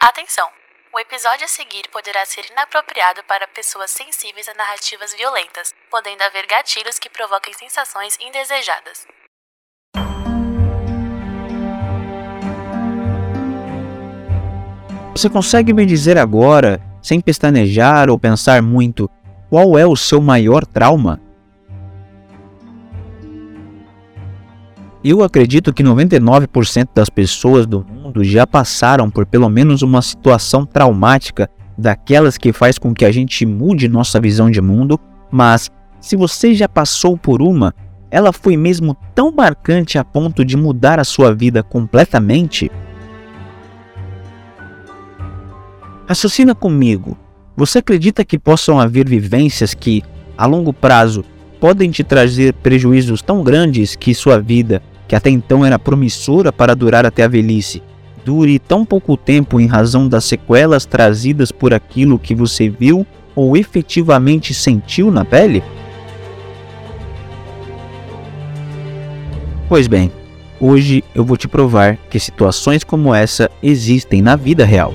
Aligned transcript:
Atenção! 0.00 0.46
O 0.94 1.00
episódio 1.00 1.44
a 1.44 1.48
seguir 1.48 1.88
poderá 1.92 2.24
ser 2.24 2.44
inapropriado 2.52 3.20
para 3.26 3.48
pessoas 3.48 3.90
sensíveis 3.90 4.48
a 4.48 4.54
narrativas 4.54 5.12
violentas, 5.12 5.74
podendo 5.90 6.22
haver 6.22 6.46
gatilhos 6.46 7.00
que 7.00 7.10
provoquem 7.10 7.52
sensações 7.52 8.16
indesejadas. 8.20 9.08
Você 15.16 15.28
consegue 15.28 15.72
me 15.72 15.84
dizer 15.84 16.16
agora, 16.16 16.80
sem 17.02 17.20
pestanejar 17.20 18.08
ou 18.08 18.20
pensar 18.20 18.62
muito, 18.62 19.10
qual 19.50 19.76
é 19.76 19.84
o 19.84 19.96
seu 19.96 20.22
maior 20.22 20.64
trauma? 20.64 21.20
Eu 25.02 25.24
acredito 25.24 25.72
que 25.74 25.82
99% 25.82 26.90
das 26.94 27.10
pessoas 27.10 27.66
do 27.66 27.80
mundo 27.80 27.97
já 28.20 28.46
passaram 28.46 29.10
por 29.10 29.26
pelo 29.26 29.48
menos 29.48 29.82
uma 29.82 30.02
situação 30.02 30.64
traumática 30.64 31.48
daquelas 31.76 32.36
que 32.36 32.52
faz 32.52 32.78
com 32.78 32.92
que 32.92 33.04
a 33.04 33.12
gente 33.12 33.46
mude 33.46 33.88
nossa 33.88 34.20
visão 34.20 34.50
de 34.50 34.60
mundo, 34.60 34.98
mas 35.30 35.70
se 36.00 36.16
você 36.16 36.54
já 36.54 36.68
passou 36.68 37.16
por 37.16 37.40
uma, 37.40 37.74
ela 38.10 38.32
foi 38.32 38.56
mesmo 38.56 38.96
tão 39.14 39.30
marcante 39.30 39.98
a 39.98 40.04
ponto 40.04 40.44
de 40.44 40.56
mudar 40.56 40.98
a 40.98 41.04
sua 41.04 41.34
vida 41.34 41.62
completamente? 41.62 42.70
Raciocina 46.08 46.54
comigo. 46.54 47.16
Você 47.56 47.78
acredita 47.78 48.24
que 48.24 48.38
possam 48.38 48.80
haver 48.80 49.08
vivências 49.08 49.74
que, 49.74 50.02
a 50.36 50.46
longo 50.46 50.72
prazo, 50.72 51.24
podem 51.60 51.90
te 51.90 52.02
trazer 52.02 52.54
prejuízos 52.54 53.20
tão 53.20 53.42
grandes 53.42 53.94
que 53.94 54.14
sua 54.14 54.40
vida, 54.40 54.82
que 55.06 55.14
até 55.14 55.28
então 55.28 55.64
era 55.64 55.78
promissora 55.78 56.52
para 56.52 56.74
durar 56.74 57.04
até 57.04 57.24
a 57.24 57.28
velhice, 57.28 57.82
dure 58.28 58.58
tão 58.58 58.84
pouco 58.84 59.16
tempo 59.16 59.58
em 59.58 59.64
razão 59.64 60.06
das 60.06 60.22
sequelas 60.24 60.84
trazidas 60.84 61.50
por 61.50 61.72
aquilo 61.72 62.18
que 62.18 62.34
você 62.34 62.68
viu 62.68 63.06
ou 63.34 63.56
efetivamente 63.56 64.52
sentiu 64.52 65.10
na 65.10 65.24
pele? 65.24 65.62
Pois 69.66 69.86
bem, 69.86 70.12
hoje 70.60 71.02
eu 71.14 71.24
vou 71.24 71.38
te 71.38 71.48
provar 71.48 71.96
que 72.10 72.20
situações 72.20 72.84
como 72.84 73.14
essa 73.14 73.50
existem 73.62 74.20
na 74.20 74.36
vida 74.36 74.62
real. 74.62 74.92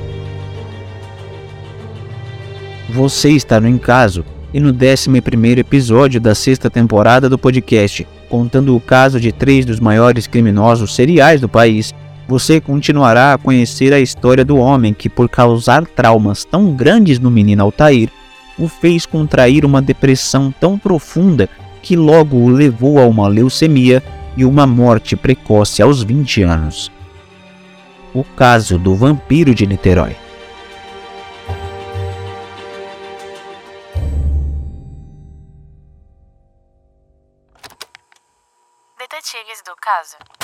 Você 2.88 3.30
está 3.30 3.60
no 3.60 3.68
Encaso 3.68 4.24
e 4.54 4.60
no 4.60 4.70
11 4.70 5.60
episódio 5.60 6.22
da 6.22 6.36
sexta 6.36 6.70
temporada 6.70 7.28
do 7.28 7.40
podcast, 7.40 8.08
contando 8.30 8.76
o 8.76 8.80
caso 8.80 9.20
de 9.20 9.32
três 9.32 9.66
dos 9.66 9.80
maiores 9.80 10.28
criminosos 10.28 10.94
seriais 10.94 11.42
do 11.42 11.50
país, 11.50 11.96
você 12.28 12.62
continuará 12.62 13.34
a 13.34 13.38
conhecer 13.38 13.94
a 13.94 14.00
história 14.00 14.46
do 14.46 14.58
homem 14.58 14.94
que, 14.94 15.10
por 15.10 15.28
causar 15.30 15.86
traumas 15.86 16.44
tão 16.44 16.74
grandes 16.74 17.20
no 17.20 17.30
menino 17.30 17.64
Altair, 17.64 18.10
o 18.58 18.68
fez 18.68 19.06
contrair 19.06 19.66
uma 19.66 19.82
depressão 19.82 20.52
tão 20.52 20.78
profunda 20.78 21.50
que 21.82 21.96
logo 21.96 22.38
o 22.38 22.50
levou 22.50 23.00
a 23.00 23.06
uma 23.06 23.28
leucemia 23.28 24.02
e 24.38 24.46
uma 24.46 24.66
morte 24.66 25.16
precoce 25.16 25.82
aos 25.82 26.02
20 26.02 26.44
anos. 26.44 26.92
O 28.14 28.24
caso 28.24 28.78
do 28.78 28.96
vampiro 28.96 29.54
de 29.54 29.66
Niterói. 29.66 30.16
Detetives 38.98 39.62
do 39.66 39.76
caso. 39.82 40.43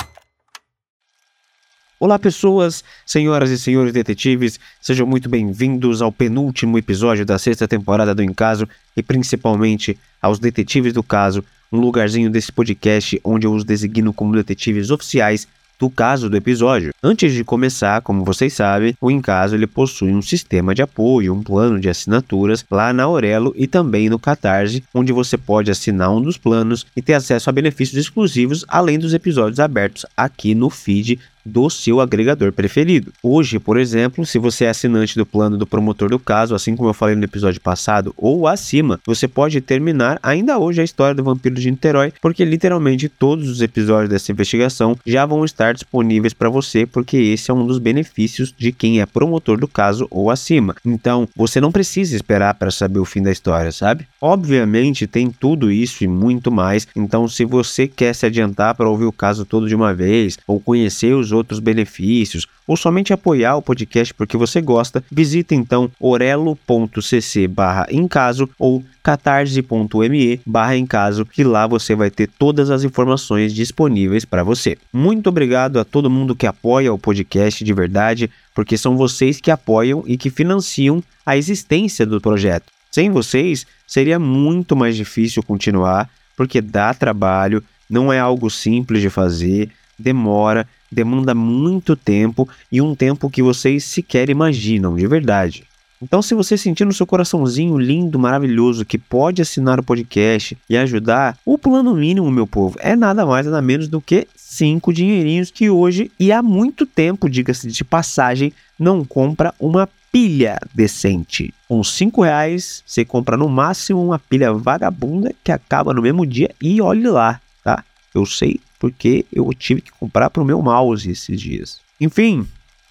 Olá, 2.02 2.18
pessoas, 2.18 2.82
senhoras 3.04 3.50
e 3.50 3.58
senhores 3.58 3.92
detetives, 3.92 4.58
sejam 4.80 5.06
muito 5.06 5.28
bem-vindos 5.28 6.00
ao 6.00 6.10
penúltimo 6.10 6.78
episódio 6.78 7.26
da 7.26 7.38
sexta 7.38 7.68
temporada 7.68 8.14
do 8.14 8.22
Encaso 8.22 8.66
e 8.96 9.02
principalmente 9.02 9.98
aos 10.22 10.38
detetives 10.38 10.94
do 10.94 11.02
caso, 11.02 11.44
um 11.70 11.78
lugarzinho 11.78 12.30
desse 12.30 12.50
podcast 12.50 13.20
onde 13.22 13.46
eu 13.46 13.52
os 13.52 13.64
designo 13.64 14.14
como 14.14 14.34
detetives 14.34 14.90
oficiais 14.90 15.46
do 15.78 15.90
caso 15.90 16.30
do 16.30 16.36
episódio. 16.38 16.92
Antes 17.02 17.34
de 17.34 17.44
começar, 17.44 18.00
como 18.00 18.24
vocês 18.24 18.54
sabem, 18.54 18.94
o 18.98 19.10
Encaso 19.10 19.54
ele 19.54 19.66
possui 19.66 20.12
um 20.12 20.22
sistema 20.22 20.74
de 20.74 20.80
apoio, 20.80 21.34
um 21.34 21.42
plano 21.42 21.78
de 21.78 21.88
assinaturas 21.88 22.64
lá 22.70 22.94
na 22.94 23.04
Aurelo 23.04 23.52
e 23.54 23.66
também 23.66 24.08
no 24.08 24.18
Catarse, 24.18 24.82
onde 24.94 25.12
você 25.12 25.36
pode 25.36 25.70
assinar 25.70 26.10
um 26.10 26.22
dos 26.22 26.38
planos 26.38 26.86
e 26.96 27.02
ter 27.02 27.12
acesso 27.12 27.50
a 27.50 27.52
benefícios 27.52 27.98
exclusivos, 27.98 28.64
além 28.68 28.98
dos 28.98 29.12
episódios 29.12 29.60
abertos 29.60 30.06
aqui 30.16 30.54
no 30.54 30.70
feed 30.70 31.18
do 31.44 31.68
seu 31.70 32.00
agregador 32.00 32.52
preferido. 32.52 33.12
Hoje, 33.22 33.58
por 33.58 33.78
exemplo, 33.78 34.24
se 34.26 34.38
você 34.38 34.64
é 34.64 34.70
assinante 34.70 35.16
do 35.16 35.26
plano 35.26 35.56
do 35.56 35.66
promotor 35.66 36.10
do 36.10 36.18
caso, 36.18 36.54
assim 36.54 36.76
como 36.76 36.88
eu 36.88 36.94
falei 36.94 37.14
no 37.14 37.24
episódio 37.24 37.60
passado, 37.60 38.14
ou 38.16 38.46
acima, 38.46 39.00
você 39.06 39.26
pode 39.26 39.60
terminar 39.60 40.18
ainda 40.22 40.58
hoje 40.58 40.80
a 40.80 40.84
história 40.84 41.14
do 41.14 41.24
vampiro 41.24 41.54
de 41.54 41.70
Niterói, 41.70 42.12
porque 42.20 42.44
literalmente 42.44 43.08
todos 43.08 43.48
os 43.48 43.60
episódios 43.60 44.10
dessa 44.10 44.32
investigação 44.32 44.96
já 45.04 45.24
vão 45.26 45.44
estar 45.44 45.74
disponíveis 45.74 46.32
para 46.32 46.48
você, 46.48 46.86
porque 46.86 47.16
esse 47.16 47.50
é 47.50 47.54
um 47.54 47.66
dos 47.66 47.78
benefícios 47.78 48.54
de 48.56 48.72
quem 48.72 49.00
é 49.00 49.06
promotor 49.06 49.58
do 49.58 49.68
caso 49.68 50.06
ou 50.10 50.30
acima. 50.30 50.74
Então, 50.84 51.28
você 51.36 51.60
não 51.60 51.72
precisa 51.72 52.16
esperar 52.16 52.54
para 52.54 52.70
saber 52.70 52.98
o 52.98 53.04
fim 53.04 53.22
da 53.22 53.32
história, 53.32 53.72
sabe? 53.72 54.06
Obviamente 54.20 55.06
tem 55.06 55.30
tudo 55.30 55.70
isso 55.70 56.04
e 56.04 56.08
muito 56.08 56.50
mais. 56.50 56.86
Então, 56.94 57.26
se 57.28 57.44
você 57.44 57.86
quer 57.88 58.14
se 58.14 58.26
adiantar 58.26 58.74
para 58.74 58.88
ouvir 58.88 59.04
o 59.04 59.12
caso 59.12 59.44
todo 59.44 59.68
de 59.68 59.74
uma 59.74 59.94
vez 59.94 60.38
ou 60.46 60.60
conhecer 60.60 61.14
os 61.14 61.29
outros 61.32 61.60
benefícios 61.60 62.46
ou 62.66 62.76
somente 62.76 63.12
apoiar 63.12 63.56
o 63.56 63.62
podcast 63.62 64.14
porque 64.14 64.36
você 64.36 64.60
gosta, 64.60 65.02
visita 65.10 65.54
então 65.54 65.90
orelo.cc 65.98 67.48
barra 67.48 67.86
em 67.90 68.06
caso 68.06 68.48
ou 68.58 68.84
catarse.me 69.02 70.40
barra 70.46 70.76
em 70.76 70.86
caso 70.86 71.24
que 71.24 71.42
lá 71.42 71.66
você 71.66 71.94
vai 71.94 72.10
ter 72.10 72.28
todas 72.38 72.70
as 72.70 72.84
informações 72.84 73.54
disponíveis 73.54 74.24
para 74.24 74.42
você. 74.42 74.76
Muito 74.92 75.28
obrigado 75.28 75.78
a 75.78 75.84
todo 75.84 76.10
mundo 76.10 76.36
que 76.36 76.46
apoia 76.46 76.92
o 76.92 76.98
podcast 76.98 77.64
de 77.64 77.72
verdade, 77.72 78.30
porque 78.54 78.76
são 78.76 78.96
vocês 78.96 79.40
que 79.40 79.50
apoiam 79.50 80.04
e 80.06 80.16
que 80.16 80.30
financiam 80.30 81.02
a 81.24 81.36
existência 81.36 82.04
do 82.04 82.20
projeto. 82.20 82.66
Sem 82.90 83.10
vocês, 83.10 83.66
seria 83.86 84.18
muito 84.18 84.74
mais 84.74 84.96
difícil 84.96 85.42
continuar, 85.42 86.10
porque 86.36 86.60
dá 86.60 86.92
trabalho, 86.92 87.62
não 87.88 88.12
é 88.12 88.18
algo 88.18 88.50
simples 88.50 89.00
de 89.00 89.10
fazer, 89.10 89.70
demora, 89.98 90.66
demanda 90.90 91.34
muito 91.34 91.94
tempo 91.94 92.48
e 92.70 92.80
um 92.80 92.94
tempo 92.94 93.30
que 93.30 93.42
vocês 93.42 93.84
sequer 93.84 94.28
imaginam, 94.28 94.96
de 94.96 95.06
verdade. 95.06 95.64
Então, 96.02 96.22
se 96.22 96.34
você 96.34 96.56
sentir 96.56 96.86
no 96.86 96.94
seu 96.94 97.06
coraçãozinho 97.06 97.76
lindo, 97.76 98.18
maravilhoso, 98.18 98.86
que 98.86 98.96
pode 98.96 99.42
assinar 99.42 99.78
o 99.78 99.82
podcast 99.82 100.56
e 100.68 100.74
ajudar, 100.74 101.36
o 101.44 101.58
plano 101.58 101.94
mínimo, 101.94 102.30
meu 102.30 102.46
povo, 102.46 102.78
é 102.80 102.96
nada 102.96 103.26
mais 103.26 103.44
nada 103.44 103.60
menos 103.60 103.86
do 103.86 104.00
que 104.00 104.26
cinco 104.34 104.94
dinheirinhos 104.94 105.50
que 105.50 105.68
hoje 105.68 106.10
e 106.18 106.32
há 106.32 106.42
muito 106.42 106.86
tempo, 106.86 107.28
diga-se 107.28 107.68
de 107.68 107.84
passagem, 107.84 108.50
não 108.78 109.04
compra 109.04 109.54
uma 109.60 109.86
pilha 110.10 110.58
decente. 110.74 111.52
Com 111.68 111.84
cinco 111.84 112.22
reais, 112.22 112.82
você 112.86 113.04
compra 113.04 113.36
no 113.36 113.48
máximo 113.48 114.02
uma 114.02 114.18
pilha 114.18 114.54
vagabunda 114.54 115.34
que 115.44 115.52
acaba 115.52 115.92
no 115.92 116.00
mesmo 116.00 116.24
dia 116.24 116.50
e 116.62 116.80
olhe 116.80 117.06
lá, 117.08 117.38
tá? 117.62 117.84
Eu 118.14 118.24
sei 118.24 118.58
porque 118.80 119.26
eu 119.30 119.52
tive 119.52 119.82
que 119.82 119.92
comprar 119.92 120.30
para 120.30 120.42
o 120.42 120.46
meu 120.46 120.60
mouse 120.60 121.08
esses 121.08 121.40
dias. 121.40 121.80
Enfim, 122.00 122.48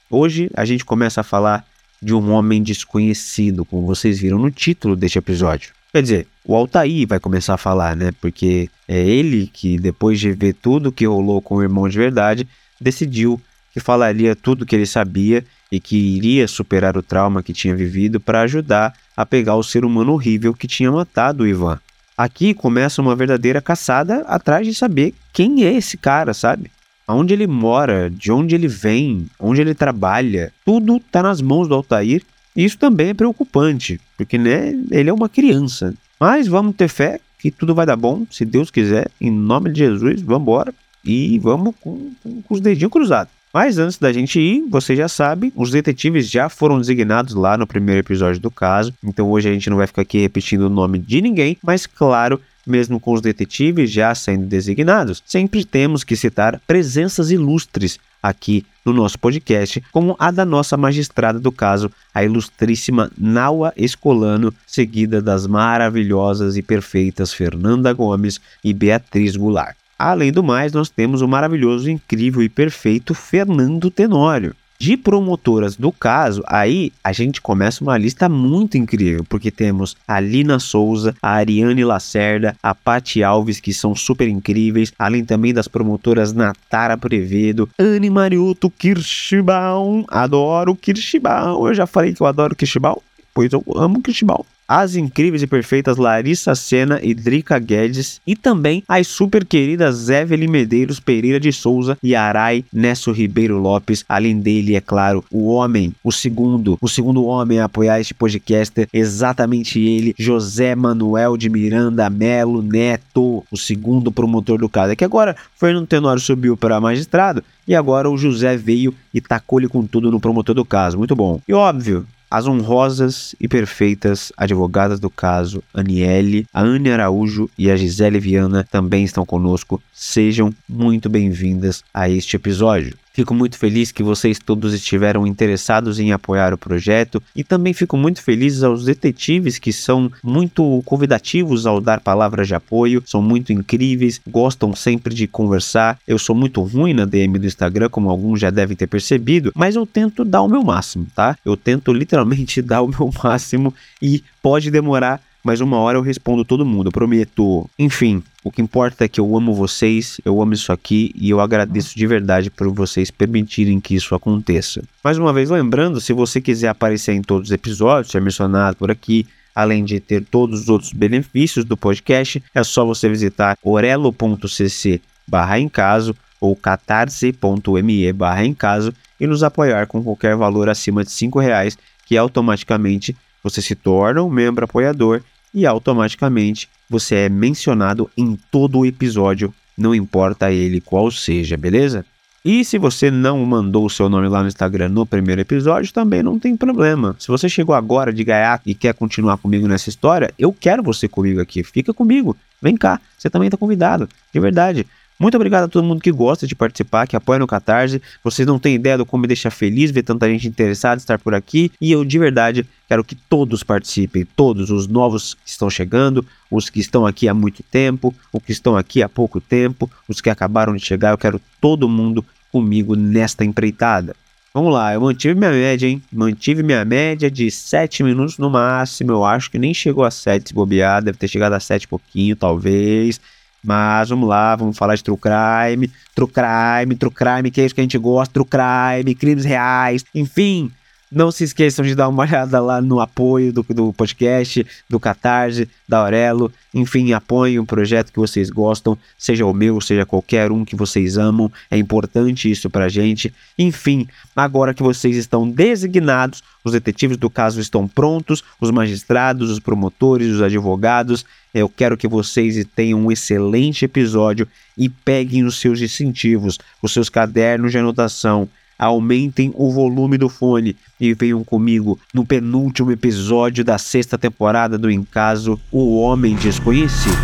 hoje 0.09 0.49
a 0.53 0.63
gente 0.63 0.85
começa 0.85 1.21
a 1.21 1.23
falar 1.23 1.65
de 2.01 2.13
um 2.13 2.31
homem 2.31 2.61
desconhecido, 2.61 3.65
como 3.65 3.87
vocês 3.87 4.19
viram 4.19 4.37
no 4.37 4.51
título 4.51 4.95
deste 4.95 5.17
episódio. 5.17 5.73
Quer 5.91 6.03
dizer, 6.03 6.27
o 6.45 6.55
Altair 6.55 7.07
vai 7.07 7.19
começar 7.19 7.55
a 7.55 7.57
falar, 7.57 7.95
né? 7.95 8.11
Porque 8.21 8.69
é 8.87 8.99
ele 8.99 9.49
que, 9.51 9.79
depois 9.79 10.19
de 10.19 10.31
ver 10.31 10.53
tudo 10.53 10.91
que 10.91 11.07
rolou 11.07 11.41
com 11.41 11.55
o 11.55 11.63
irmão 11.63 11.89
de 11.89 11.97
verdade, 11.97 12.47
decidiu 12.79 13.41
que 13.73 13.79
falaria 13.79 14.35
tudo 14.35 14.67
que 14.67 14.75
ele 14.75 14.85
sabia 14.85 15.43
e 15.71 15.79
que 15.79 15.97
iria 15.97 16.47
superar 16.47 16.95
o 16.95 17.03
trauma 17.03 17.41
que 17.41 17.53
tinha 17.53 17.75
vivido 17.75 18.19
para 18.19 18.41
ajudar 18.41 18.93
a 19.17 19.25
pegar 19.25 19.55
o 19.55 19.63
ser 19.63 19.83
humano 19.83 20.13
horrível 20.13 20.53
que 20.53 20.67
tinha 20.67 20.91
matado 20.91 21.43
o 21.43 21.47
Ivan. 21.47 21.79
Aqui 22.19 22.53
começa 22.53 23.01
uma 23.01 23.15
verdadeira 23.15 23.61
caçada 23.61 24.25
atrás 24.27 24.67
de 24.67 24.73
saber 24.73 25.13
quem 25.31 25.63
é 25.63 25.71
esse 25.71 25.97
cara, 25.97 26.33
sabe? 26.33 26.69
Aonde 27.07 27.33
ele 27.33 27.47
mora, 27.47 28.09
de 28.09 28.29
onde 28.29 28.53
ele 28.53 28.67
vem, 28.67 29.25
onde 29.39 29.61
ele 29.61 29.73
trabalha, 29.73 30.51
tudo 30.65 30.97
está 30.97 31.23
nas 31.23 31.39
mãos 31.39 31.69
do 31.69 31.75
Altair. 31.75 32.21
E 32.53 32.65
isso 32.65 32.77
também 32.77 33.11
é 33.11 33.13
preocupante, 33.13 34.01
porque 34.17 34.37
né, 34.37 34.77
ele 34.91 35.09
é 35.09 35.13
uma 35.13 35.29
criança. 35.29 35.93
Mas 36.19 36.45
vamos 36.45 36.75
ter 36.75 36.89
fé 36.89 37.21
que 37.39 37.49
tudo 37.49 37.73
vai 37.73 37.85
dar 37.85 37.95
bom, 37.95 38.27
se 38.29 38.43
Deus 38.43 38.69
quiser, 38.69 39.09
em 39.21 39.31
nome 39.31 39.71
de 39.71 39.79
Jesus, 39.79 40.21
vamos 40.21 40.41
embora 40.41 40.73
e 41.05 41.39
vamos 41.39 41.73
com, 41.79 42.11
com, 42.21 42.41
com 42.41 42.53
os 42.53 42.59
dedinhos 42.59 42.91
cruzados. 42.91 43.31
Mas 43.53 43.79
antes 43.79 43.97
da 43.97 44.13
gente 44.13 44.39
ir, 44.39 44.63
você 44.69 44.95
já 44.95 45.07
sabe, 45.07 45.51
os 45.55 45.71
detetives 45.71 46.29
já 46.29 46.49
foram 46.49 46.79
designados 46.79 47.33
lá 47.33 47.57
no 47.57 47.65
primeiro 47.65 48.01
episódio 48.01 48.39
do 48.39 48.51
caso, 48.51 48.93
então 49.03 49.29
hoje 49.29 49.49
a 49.49 49.53
gente 49.53 49.69
não 49.69 49.77
vai 49.77 49.87
ficar 49.87 50.03
aqui 50.03 50.19
repetindo 50.19 50.61
o 50.61 50.69
nome 50.69 50.99
de 50.99 51.19
ninguém, 51.19 51.57
mas 51.63 51.87
claro, 51.87 52.39
mesmo 52.65 52.99
com 52.99 53.11
os 53.11 53.21
detetives 53.21 53.91
já 53.91 54.13
sendo 54.13 54.45
designados, 54.45 55.23
sempre 55.25 55.65
temos 55.65 56.03
que 56.03 56.15
citar 56.15 56.61
presenças 56.67 57.31
ilustres 57.31 57.97
aqui 58.21 58.63
no 58.85 58.93
nosso 58.93 59.17
podcast, 59.17 59.81
como 59.91 60.15
a 60.19 60.29
da 60.29 60.45
nossa 60.45 60.77
magistrada 60.77 61.39
do 61.39 61.51
caso, 61.51 61.91
a 62.13 62.23
ilustríssima 62.23 63.09
Naua 63.17 63.73
Escolano, 63.75 64.53
seguida 64.67 65.21
das 65.21 65.47
maravilhosas 65.47 66.55
e 66.55 66.61
perfeitas 66.61 67.33
Fernanda 67.33 67.91
Gomes 67.93 68.39
e 68.63 68.73
Beatriz 68.73 69.35
Goulart. 69.35 69.75
Além 69.99 70.31
do 70.31 70.41
mais, 70.41 70.71
nós 70.71 70.89
temos 70.89 71.21
o 71.21 71.27
maravilhoso, 71.27 71.89
incrível 71.89 72.41
e 72.41 72.47
perfeito 72.47 73.13
Fernando 73.13 73.91
Tenório. 73.91 74.55
De 74.79 74.95
promotoras 74.95 75.75
do 75.75 75.91
caso, 75.91 76.41
aí 76.47 76.93
a 77.03 77.11
gente 77.11 77.41
começa 77.41 77.83
uma 77.83 77.97
lista 77.97 78.29
muito 78.29 78.77
incrível, 78.77 79.25
porque 79.27 79.51
temos 79.51 79.97
a 80.07 80.21
Lina 80.21 80.57
Souza, 80.57 81.13
a 81.21 81.31
Ariane 81.31 81.83
Lacerda, 81.83 82.55
a 82.63 82.73
Pati 82.73 83.21
Alves, 83.21 83.59
que 83.59 83.73
são 83.73 83.93
super 83.93 84.29
incríveis, 84.29 84.93
além 84.97 85.25
também 85.25 85.53
das 85.53 85.67
promotoras 85.67 86.31
Natara 86.31 86.97
Prevedo, 86.97 87.67
Anne 87.77 88.09
Mariuto 88.09 88.69
Kirschbaum, 88.69 90.05
adoro 90.07 90.73
Kirschbaum, 90.77 91.67
eu 91.67 91.73
já 91.73 91.85
falei 91.85 92.13
que 92.13 92.21
eu 92.21 92.27
adoro 92.27 92.55
Kirschbaum, 92.55 93.01
pois 93.33 93.51
eu 93.51 93.61
amo 93.75 94.01
Kirschbaum 94.01 94.45
as 94.69 94.95
incríveis 94.95 95.41
e 95.41 95.47
perfeitas 95.47 95.97
Larissa 95.97 96.53
Sena 96.53 96.99
e 97.01 97.15
Drica 97.15 97.57
Guedes 97.57 98.21
e 98.27 98.35
também 98.35 98.83
as 98.87 99.07
super 99.07 99.43
queridas 99.43 100.09
Evelyn 100.09 100.47
Medeiros 100.47 100.99
Pereira 100.99 101.39
de 101.39 101.51
Souza 101.51 101.97
e 102.03 102.15
Arai 102.15 102.63
Nesso 102.71 103.11
Ribeiro 103.11 103.57
Lopes. 103.57 104.05
Além 104.07 104.39
dele, 104.39 104.75
é 104.75 104.81
claro, 104.81 105.25
o 105.31 105.47
homem, 105.47 105.91
o 106.03 106.11
segundo, 106.11 106.77
o 106.79 106.87
segundo 106.87 107.25
homem 107.25 107.59
a 107.59 107.65
apoiar 107.65 107.99
este 107.99 108.13
podcast, 108.13 108.87
exatamente 108.93 109.79
ele, 109.79 110.13
José 110.19 110.75
Manuel 110.75 111.35
de 111.35 111.49
Miranda 111.49 112.07
Melo 112.07 112.61
Neto, 112.61 113.43
o 113.49 113.57
segundo 113.57 114.11
promotor 114.11 114.59
do 114.59 114.69
caso. 114.69 114.93
É 114.93 114.95
que 114.95 115.03
agora 115.03 115.35
Fernando 115.55 115.87
Tenório 115.87 116.21
subiu 116.21 116.55
para 116.55 116.79
magistrado 116.79 117.43
e 117.67 117.73
agora 117.73 118.09
o 118.09 118.17
José 118.17 118.55
veio 118.55 118.93
e 119.11 119.19
tacou-lhe 119.19 119.67
com 119.67 119.83
tudo 119.85 120.11
no 120.11 120.19
promotor 120.19 120.53
do 120.53 120.65
caso. 120.65 120.97
Muito 120.97 121.15
bom. 121.15 121.41
E 121.47 121.53
óbvio, 121.53 122.05
as 122.29 122.47
honrosas 122.47 123.35
e 123.39 123.47
perfeitas 123.47 124.31
advogadas 124.37 124.99
do 124.99 125.09
caso, 125.09 125.63
Aniele, 125.73 126.45
a 126.53 126.61
Anne 126.61 126.91
Araújo 126.91 127.49
e 127.57 127.71
a 127.71 127.75
Gisele 127.75 128.19
Viana 128.19 128.65
também 128.69 129.03
estão 129.03 129.25
conosco. 129.25 129.81
Sejam 129.93 130.53
muito 130.67 131.09
bem-vindas 131.09 131.83
a 131.93 132.09
este 132.09 132.35
episódio. 132.35 132.95
Fico 133.11 133.33
muito 133.33 133.57
feliz 133.57 133.91
que 133.91 134.03
vocês 134.03 134.39
todos 134.39 134.73
estiveram 134.73 135.25
interessados 135.25 135.99
em 135.99 136.11
apoiar 136.11 136.53
o 136.53 136.57
projeto 136.57 137.21
e 137.35 137.43
também 137.43 137.73
fico 137.73 137.97
muito 137.97 138.21
feliz 138.21 138.63
aos 138.63 138.85
detetives 138.85 139.57
que 139.57 139.73
são 139.73 140.11
muito 140.23 140.81
convidativos 140.85 141.65
ao 141.65 141.81
dar 141.81 141.99
palavras 141.99 142.47
de 142.47 142.55
apoio, 142.55 143.03
são 143.05 143.21
muito 143.21 143.51
incríveis, 143.51 144.21
gostam 144.27 144.75
sempre 144.75 145.13
de 145.13 145.27
conversar. 145.27 145.99
Eu 146.07 146.19
sou 146.19 146.35
muito 146.35 146.61
ruim 146.61 146.93
na 146.93 147.05
DM 147.05 147.39
do 147.39 147.47
Instagram, 147.47 147.89
como 147.89 148.09
alguns 148.09 148.39
já 148.39 148.49
devem 148.49 148.77
ter 148.77 148.87
percebido, 148.87 149.51
mas 149.55 149.75
eu 149.75 149.85
tento 149.85 150.23
dar 150.23 150.41
o 150.41 150.47
meu 150.47 150.63
máximo, 150.63 151.07
tá? 151.15 151.37
Eu 151.43 151.57
tento 151.57 151.91
literalmente 151.91 152.61
dar 152.63 152.81
o 152.81 152.87
meu 152.87 153.11
máximo 153.23 153.73
e 154.01 154.23
pode 154.41 154.71
demorar 154.71 155.21
mas 155.43 155.61
uma 155.61 155.77
hora 155.77 155.97
eu 155.97 156.01
respondo 156.01 156.43
todo 156.43 156.65
mundo, 156.65 156.91
prometo. 156.91 157.69
Enfim, 157.77 158.21
o 158.43 158.51
que 158.51 158.61
importa 158.61 159.05
é 159.05 159.07
que 159.07 159.19
eu 159.19 159.35
amo 159.35 159.53
vocês, 159.53 160.19
eu 160.23 160.41
amo 160.41 160.53
isso 160.53 160.71
aqui 160.71 161.11
e 161.15 161.29
eu 161.29 161.39
agradeço 161.39 161.97
de 161.97 162.07
verdade 162.07 162.49
por 162.49 162.69
vocês 162.73 163.09
permitirem 163.09 163.79
que 163.79 163.95
isso 163.95 164.13
aconteça. 164.15 164.81
Mais 165.03 165.17
uma 165.17 165.33
vez, 165.33 165.49
lembrando, 165.49 166.01
se 166.01 166.13
você 166.13 166.41
quiser 166.41 166.67
aparecer 166.67 167.13
em 167.13 167.21
todos 167.21 167.49
os 167.49 167.53
episódios, 167.53 168.11
ser 168.11 168.21
mencionado 168.21 168.77
por 168.77 168.91
aqui, 168.91 169.25
além 169.55 169.83
de 169.83 169.99
ter 169.99 170.23
todos 170.23 170.61
os 170.61 170.69
outros 170.69 170.93
benefícios 170.93 171.65
do 171.65 171.75
podcast, 171.75 172.43
é 172.53 172.63
só 172.63 172.85
você 172.85 173.09
visitar 173.09 173.57
orelo.cc 173.63 175.01
barra 175.27 175.59
em 175.59 175.69
caso 175.69 176.15
ou 176.39 176.55
catarse.me 176.55 178.13
barra 178.13 178.45
em 178.45 178.53
caso 178.53 178.93
e 179.19 179.27
nos 179.27 179.43
apoiar 179.43 179.85
com 179.87 180.01
qualquer 180.03 180.35
valor 180.35 180.69
acima 180.69 181.03
de 181.03 181.11
R$ 181.11 181.41
reais 181.41 181.77
que 182.05 182.17
automaticamente 182.17 183.15
você 183.43 183.61
se 183.61 183.75
torna 183.75 184.23
um 184.23 184.29
membro 184.29 184.65
apoiador 184.65 185.21
e 185.53 185.65
automaticamente 185.65 186.69
você 186.89 187.15
é 187.15 187.29
mencionado 187.29 188.09
em 188.17 188.37
todo 188.51 188.79
o 188.79 188.85
episódio, 188.85 189.53
não 189.77 189.93
importa 189.95 190.51
ele 190.51 190.81
qual 190.81 191.09
seja, 191.11 191.55
beleza? 191.57 192.05
E 192.43 192.63
se 192.63 192.77
você 192.77 193.11
não 193.11 193.45
mandou 193.45 193.85
o 193.85 193.89
seu 193.89 194.07
nome 194.07 194.29
lá 194.29 194.41
no 194.41 194.47
Instagram 194.47 194.89
no 194.89 195.05
primeiro 195.05 195.41
episódio, 195.41 195.93
também 195.93 196.23
não 196.23 196.39
tem 196.39 196.55
problema. 196.55 197.15
Se 197.19 197.27
você 197.27 197.49
chegou 197.49 197.75
agora 197.75 198.13
de 198.13 198.23
gaiato 198.23 198.69
e 198.69 198.73
quer 198.73 198.93
continuar 198.93 199.37
comigo 199.37 199.67
nessa 199.67 199.89
história, 199.89 200.33
eu 200.39 200.53
quero 200.53 200.81
você 200.81 201.07
comigo 201.07 201.41
aqui. 201.41 201.63
Fica 201.63 201.93
comigo. 201.93 202.35
Vem 202.61 202.77
cá, 202.77 202.99
você 203.17 203.29
também 203.29 203.47
está 203.47 203.57
convidado. 203.57 204.07
De 204.33 204.39
verdade. 204.39 204.87
Muito 205.19 205.35
obrigado 205.35 205.65
a 205.65 205.67
todo 205.67 205.83
mundo 205.83 205.99
que 205.99 206.13
gosta 206.13 206.47
de 206.47 206.55
participar, 206.55 207.05
que 207.05 207.13
apoia 207.13 207.39
no 207.39 207.45
Catarse. 207.45 208.01
Vocês 208.23 208.47
não 208.47 208.57
têm 208.57 208.75
ideia 208.75 208.97
do 208.97 209.05
como 209.05 209.21
me 209.21 209.27
deixa 209.27 209.51
feliz 209.51 209.91
ver 209.91 210.03
tanta 210.03 210.29
gente 210.29 210.47
interessada 210.47 210.95
em 210.95 211.03
estar 211.03 211.19
por 211.19 211.35
aqui. 211.35 211.69
E 211.81 211.91
eu 211.91 212.05
de 212.05 212.17
verdade 212.17 212.65
quero 212.87 213.03
que 213.03 213.15
todos 213.15 213.61
participem, 213.61 214.25
todos 214.33 214.69
os 214.69 214.87
novos 214.87 215.33
que 215.33 215.49
estão 215.49 215.69
chegando, 215.69 216.25
os 216.49 216.69
que 216.69 216.79
estão 216.79 217.05
aqui 217.05 217.27
há 217.27 217.33
muito 217.33 217.61
tempo, 217.63 218.15
os 218.31 218.41
que 218.41 218.53
estão 218.53 218.77
aqui 218.77 219.03
há 219.03 219.09
pouco 219.09 219.41
tempo, 219.41 219.91
os 220.07 220.21
que 220.21 220.29
acabaram 220.29 220.73
de 220.73 220.85
chegar. 220.85 221.11
Eu 221.11 221.17
quero 221.17 221.41
todo 221.59 221.89
mundo 221.89 222.23
comigo 222.49 222.95
nesta 222.95 223.43
empreitada. 223.43 224.15
Vamos 224.53 224.73
lá, 224.73 224.93
eu 224.93 225.01
mantive 225.01 225.35
minha 225.35 225.51
média, 225.51 225.85
hein? 225.85 226.01
Mantive 226.11 226.63
minha 226.63 226.83
média 226.85 227.29
de 227.29 227.51
7 227.51 228.03
minutos 228.03 228.37
no 228.37 228.49
máximo. 228.49 229.11
Eu 229.11 229.25
acho 229.25 229.51
que 229.51 229.59
nem 229.59 229.73
chegou 229.73 230.05
a 230.05 230.09
7 230.09 230.47
se 230.47 230.53
bobear, 230.53 231.03
deve 231.03 231.17
ter 231.17 231.27
chegado 231.27 231.53
a 231.53 231.59
7 231.59 231.89
pouquinho, 231.89 232.37
talvez. 232.37 233.19
Mas 233.63 234.09
vamos 234.09 234.29
lá, 234.29 234.55
vamos 234.55 234.77
falar 234.77 234.95
de 234.95 235.03
true 235.03 235.17
crime, 235.17 235.91
true 236.15 236.29
crime, 236.29 236.95
true 236.95 237.11
crime, 237.11 237.51
que 237.51 237.61
é 237.61 237.65
isso 237.65 237.75
que 237.75 237.81
a 237.81 237.83
gente 237.83 237.97
gosta, 237.97 238.33
true 238.33 238.45
crime, 238.45 239.13
crimes 239.15 239.45
reais, 239.45 240.05
enfim. 240.15 240.71
Não 241.11 241.31
se 241.31 241.43
esqueçam 241.43 241.83
de 241.83 241.95
dar 241.95 242.07
uma 242.07 242.21
olhada 242.23 242.59
lá 242.59 242.79
no 242.79 242.99
apoio 242.99 243.51
do, 243.51 243.63
do 243.63 243.91
podcast, 243.91 244.65
do 244.87 244.99
Catarse, 244.99 245.67
da 245.87 245.99
Aurelo. 245.99 246.51
Enfim, 246.71 247.13
apoiem 247.13 247.57
o 247.57 247.65
projeto 247.65 248.11
que 248.11 248.19
vocês 248.19 248.51
gostam, 248.51 248.95
seja 249.17 249.43
o 249.43 249.53
meu, 249.53 249.81
seja 249.81 250.05
qualquer 250.05 250.51
um 250.51 250.63
que 250.63 250.75
vocês 250.75 251.17
amam. 251.17 251.51
É 251.71 251.77
importante 251.77 252.49
isso 252.49 252.69
pra 252.69 252.89
gente. 252.89 253.33
Enfim, 253.57 254.07
agora 254.35 254.73
que 254.73 254.83
vocês 254.83 255.15
estão 255.15 255.49
designados, 255.49 256.43
os 256.63 256.73
detetives 256.73 257.17
do 257.17 257.29
caso 257.29 257.59
estão 257.59 257.87
prontos, 257.87 258.43
os 258.61 258.69
magistrados, 258.69 259.49
os 259.49 259.59
promotores, 259.59 260.27
os 260.27 260.41
advogados. 260.43 261.25
Eu 261.51 261.67
quero 261.67 261.97
que 261.97 262.07
vocês 262.07 262.63
tenham 262.75 262.99
um 262.99 263.11
excelente 263.11 263.85
episódio 263.85 264.47
e 264.77 264.87
peguem 264.87 265.43
os 265.43 265.59
seus 265.59 265.79
distintivos, 265.79 266.59
os 266.83 266.93
seus 266.93 267.09
cadernos 267.09 267.71
de 267.71 267.79
anotação 267.79 268.47
aumentem 268.79 269.51
o 269.55 269.69
volume 269.69 270.17
do 270.17 270.29
fone 270.29 270.75
e 270.97 271.13
venham 271.13 271.43
comigo 271.43 271.99
no 272.13 272.25
penúltimo 272.25 272.91
episódio 272.91 273.63
da 273.63 273.77
sexta 273.77 274.17
temporada 274.17 274.77
do 274.77 274.89
Encaso 274.89 275.59
O 275.69 275.99
Homem 275.99 276.35
Desconhecido. 276.35 277.17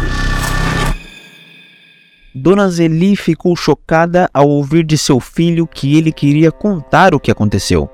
Dona 2.34 2.70
Zeli 2.70 3.15
ficou 3.15 3.56
chocada 3.56 4.30
ao 4.34 4.50
ouvir 4.50 4.84
de 4.84 4.98
seu 4.98 5.22
filho 5.22 5.65
que 5.65 5.98
ele 5.98 6.12
queria 6.12 6.51
contar 6.51 7.15
o 7.15 7.20
que 7.20 7.32
aconteceu. 7.32 7.89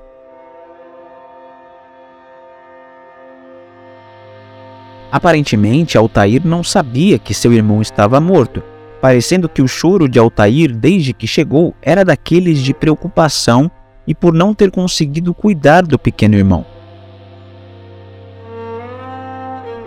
Aparentemente, 5.12 5.96
Altair 5.96 6.44
não 6.44 6.64
sabia 6.64 7.18
que 7.18 7.34
seu 7.34 7.52
irmão 7.52 7.80
estava 7.80 8.18
morto 8.18 8.62
parecendo 9.02 9.48
que 9.48 9.60
o 9.60 9.66
choro 9.66 10.08
de 10.08 10.16
Altair 10.16 10.72
desde 10.72 11.12
que 11.12 11.26
chegou 11.26 11.74
era 11.82 12.04
daqueles 12.04 12.60
de 12.60 12.72
preocupação 12.72 13.68
e 14.06 14.14
por 14.14 14.32
não 14.32 14.54
ter 14.54 14.70
conseguido 14.70 15.34
cuidar 15.34 15.82
do 15.82 15.98
pequeno 15.98 16.36
irmão. 16.36 16.64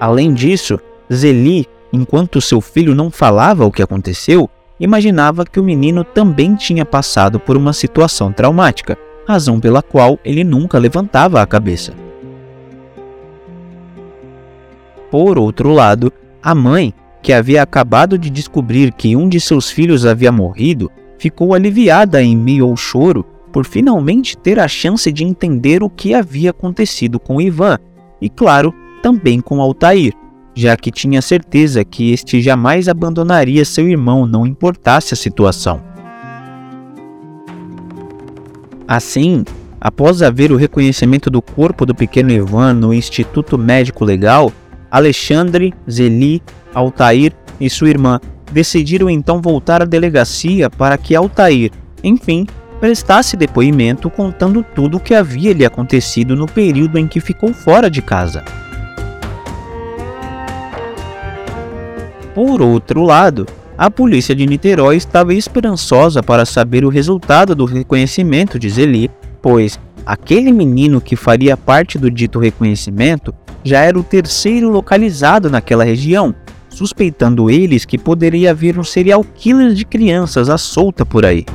Além 0.02 0.34
disso, 0.34 0.78
Zeli, 1.12 1.66
enquanto 1.94 2.42
seu 2.42 2.60
filho 2.60 2.94
não 2.94 3.10
falava 3.10 3.66
o 3.66 3.72
que 3.72 3.82
aconteceu, 3.82 4.50
imaginava 4.78 5.46
que 5.46 5.62
o 5.62 5.64
menino 5.64 6.04
também 6.04 6.54
tinha 6.54 6.84
passado 6.86 7.40
por 7.40 7.56
uma 7.56 7.72
situação 7.72 8.34
traumática, 8.34 8.98
razão 9.26 9.62
pela 9.62 9.82
qual 9.82 10.20
ele 10.26 10.44
nunca 10.44 10.78
levantava 10.78 11.42
a 11.42 11.48
cabeça. 11.48 11.94
Por 15.10 15.40
outro 15.40 15.72
lado, 15.72 16.12
a 16.44 16.54
mãe 16.54 16.94
que 17.26 17.34
havia 17.34 17.64
acabado 17.64 18.20
de 18.20 18.30
descobrir 18.30 18.94
que 18.94 19.16
um 19.16 19.28
de 19.28 19.40
seus 19.40 19.72
filhos 19.72 20.06
havia 20.06 20.32
morrido, 20.32 20.92
ficou 21.18 21.56
aliviada 21.56 22.22
em 22.22 22.38
meio 22.38 22.66
ao 22.66 22.78
choro 22.78 23.26
por 23.52 23.66
finalmente 23.66 24.38
ter 24.38 24.60
a 24.60 24.68
chance 24.68 25.12
de 25.12 25.24
entender 25.24 25.82
o 25.82 25.90
que 25.90 26.14
havia 26.14 26.52
acontecido 26.52 27.20
com 27.20 27.42
Ivan 27.42 27.80
e, 28.22 28.30
claro, 28.30 28.72
também 29.02 29.42
com 29.42 29.60
Altair, 29.60 30.14
já 30.54 30.78
que 30.78 30.92
tinha 30.92 31.20
certeza 31.20 31.84
que 31.84 32.14
este 32.14 32.40
jamais 32.44 32.88
abandonaria 32.88 33.66
seu 33.66 33.90
irmão, 33.90 34.28
não 34.28 34.46
importasse 34.46 35.16
a 35.16 35.18
situação. 35.18 35.82
Assim, 38.88 39.44
após 39.82 40.22
haver 40.22 40.52
o 40.52 40.58
reconhecimento 40.58 41.32
do 41.32 41.42
corpo 41.42 41.88
do 41.88 41.96
pequeno 41.96 42.30
Ivan 42.30 42.76
no 42.76 42.94
Instituto 42.94 43.58
Médico 43.58 44.06
Legal, 44.06 44.54
Alexandre, 44.92 45.74
Zeli 45.90 46.40
Altair 46.76 47.34
e 47.60 47.70
sua 47.70 47.90
irmã 47.90 48.20
decidiram 48.52 49.10
então 49.10 49.42
voltar 49.42 49.82
à 49.82 49.86
delegacia 49.86 50.70
para 50.70 50.98
que 50.98 51.16
Altair, 51.16 51.72
enfim, 52.04 52.46
prestasse 52.80 53.36
depoimento 53.36 54.10
contando 54.10 54.64
tudo 54.76 54.98
o 54.98 55.00
que 55.00 55.16
havia 55.16 55.54
lhe 55.54 55.66
acontecido 55.66 56.36
no 56.36 56.46
período 56.46 57.00
em 57.00 57.08
que 57.08 57.20
ficou 57.20 57.54
fora 57.54 57.90
de 57.90 58.02
casa. 58.02 58.44
Por 62.36 62.62
outro 62.62 63.02
lado, 63.02 63.46
a 63.78 63.90
polícia 63.90 64.36
de 64.36 64.46
Niterói 64.46 64.98
estava 64.98 65.34
esperançosa 65.34 66.22
para 66.22 66.46
saber 66.46 66.86
o 66.86 66.90
resultado 66.90 67.56
do 67.56 67.66
reconhecimento 67.66 68.60
de 68.60 68.70
Zeli, 68.70 69.10
pois 69.42 69.80
aquele 70.06 70.52
menino 70.52 71.02
que 71.02 71.16
faria 71.16 71.58
parte 71.58 71.98
do 71.98 72.12
dito 72.12 72.38
reconhecimento 72.38 73.34
já 73.64 73.80
era 73.80 73.98
o 73.98 74.04
terceiro 74.04 74.70
localizado 74.70 75.50
naquela 75.50 75.84
região, 75.84 76.36
suspeitando 76.76 77.50
eles 77.50 77.86
que 77.86 77.98
poderia 77.98 78.52
haver 78.52 78.78
um 78.78 78.84
serial 78.84 79.24
killer 79.24 79.74
de 79.74 79.86
crianças 79.86 80.50
à 80.50 80.58
solta 80.58 81.06
por 81.06 81.26
aí. 81.26 81.46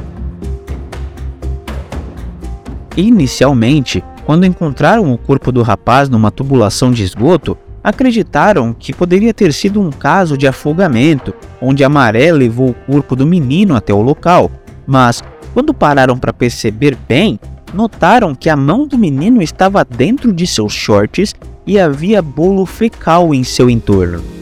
Inicialmente, 2.97 4.03
quando 4.25 4.47
encontraram 4.47 5.13
o 5.13 5.19
corpo 5.19 5.53
do 5.53 5.61
rapaz 5.61 6.09
numa 6.09 6.31
tubulação 6.31 6.91
de 6.91 7.05
esgoto, 7.05 7.57
acreditaram 7.85 8.73
que 8.73 8.95
poderia 8.95 9.35
ter 9.35 9.53
sido 9.53 9.81
um 9.81 9.91
caso 9.91 10.39
de 10.39 10.47
afogamento, 10.47 11.35
onde 11.61 11.85
a 11.85 11.89
maré 11.89 12.33
levou 12.33 12.71
o 12.71 12.75
corpo 12.75 13.15
do 13.15 13.27
menino 13.27 13.77
até 13.77 13.93
o 13.93 14.01
local. 14.01 14.51
Mas, 14.87 15.23
quando 15.53 15.75
pararam 15.75 16.19
para 16.19 16.33
perceber 16.33 16.97
bem, 17.07 17.39
notaram 17.75 18.35
que 18.35 18.49
a 18.49 18.57
mão 18.57 18.87
do 18.87 18.97
menino 18.97 19.43
estava 19.43 19.85
dentro 19.85 20.33
de 20.33 20.47
seus 20.47 20.73
shorts 20.73 21.35
e 21.67 21.79
havia 21.79 22.23
bolo 22.23 22.65
fecal 22.65 23.35
em 23.35 23.45
seu 23.45 23.69
entorno. 23.69 24.40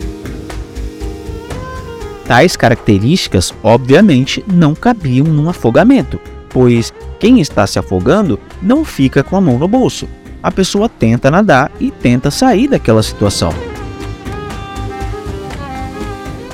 Tais 2.28 2.56
características, 2.56 3.54
obviamente, 3.62 4.44
não 4.46 4.74
cabiam 4.74 5.26
num 5.26 5.48
afogamento, 5.48 6.20
pois 6.50 6.92
quem 7.18 7.40
está 7.40 7.66
se 7.66 7.78
afogando 7.78 8.38
não 8.60 8.84
fica 8.84 9.24
com 9.24 9.34
a 9.34 9.40
mão 9.40 9.58
no 9.58 9.66
bolso. 9.66 10.06
A 10.42 10.50
pessoa 10.52 10.90
tenta 10.90 11.30
nadar 11.30 11.72
e 11.80 11.90
tenta 11.90 12.30
sair 12.30 12.68
daquela 12.68 13.02
situação. 13.02 13.50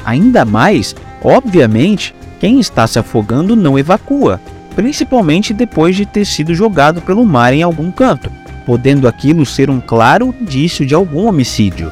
Ainda 0.04 0.44
mais, 0.44 0.94
obviamente, 1.20 2.14
quem 2.38 2.60
está 2.60 2.86
se 2.86 3.00
afogando 3.00 3.56
não 3.56 3.76
evacua, 3.76 4.40
principalmente 4.76 5.52
depois 5.52 5.96
de 5.96 6.06
ter 6.06 6.24
sido 6.24 6.54
jogado 6.54 7.02
pelo 7.02 7.26
mar 7.26 7.52
em 7.52 7.64
algum 7.64 7.90
canto, 7.90 8.30
podendo 8.64 9.08
aquilo 9.08 9.44
ser 9.44 9.68
um 9.68 9.80
claro 9.80 10.32
indício 10.40 10.86
de 10.86 10.94
algum 10.94 11.26
homicídio. 11.26 11.90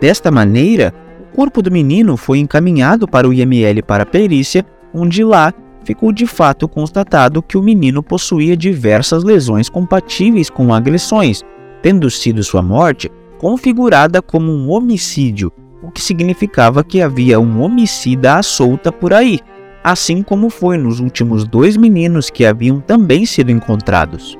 Desta 0.00 0.30
maneira, 0.30 0.94
o 1.20 1.36
corpo 1.36 1.60
do 1.60 1.70
menino 1.70 2.16
foi 2.16 2.38
encaminhado 2.38 3.06
para 3.06 3.28
o 3.28 3.32
IML 3.32 3.82
para 3.82 4.06
perícia, 4.06 4.64
onde 4.94 5.22
lá 5.22 5.52
ficou 5.84 6.12
de 6.12 6.26
fato 6.26 6.68
constatado 6.68 7.42
que 7.42 7.58
o 7.58 7.62
menino 7.62 8.02
possuía 8.02 8.56
diversas 8.56 9.22
lesões 9.22 9.68
compatíveis 9.68 10.48
com 10.48 10.72
agressões, 10.72 11.42
tendo 11.82 12.10
sido 12.10 12.42
sua 12.42 12.62
morte 12.62 13.10
configurada 13.38 14.20
como 14.20 14.52
um 14.52 14.70
homicídio, 14.70 15.52
o 15.82 15.90
que 15.90 16.00
significava 16.00 16.84
que 16.84 17.00
havia 17.00 17.40
um 17.40 17.62
homicida 17.62 18.36
à 18.36 18.42
solta 18.42 18.92
por 18.92 19.14
aí, 19.14 19.40
assim 19.82 20.22
como 20.22 20.50
foi 20.50 20.76
nos 20.76 21.00
últimos 21.00 21.46
dois 21.46 21.76
meninos 21.76 22.28
que 22.28 22.44
haviam 22.44 22.80
também 22.80 23.24
sido 23.24 23.50
encontrados. 23.50 24.38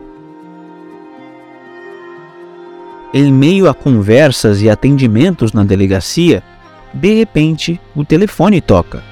Em 3.13 3.33
meio 3.33 3.69
a 3.69 3.75
conversas 3.75 4.63
e 4.63 4.71
atendimentos 4.71 5.53
na 5.53 5.65
delegacia, 5.65 6.45
de 6.95 7.13
repente 7.15 7.81
o 7.95 8.05
telefone 8.05 8.61
toca. 8.61 9.03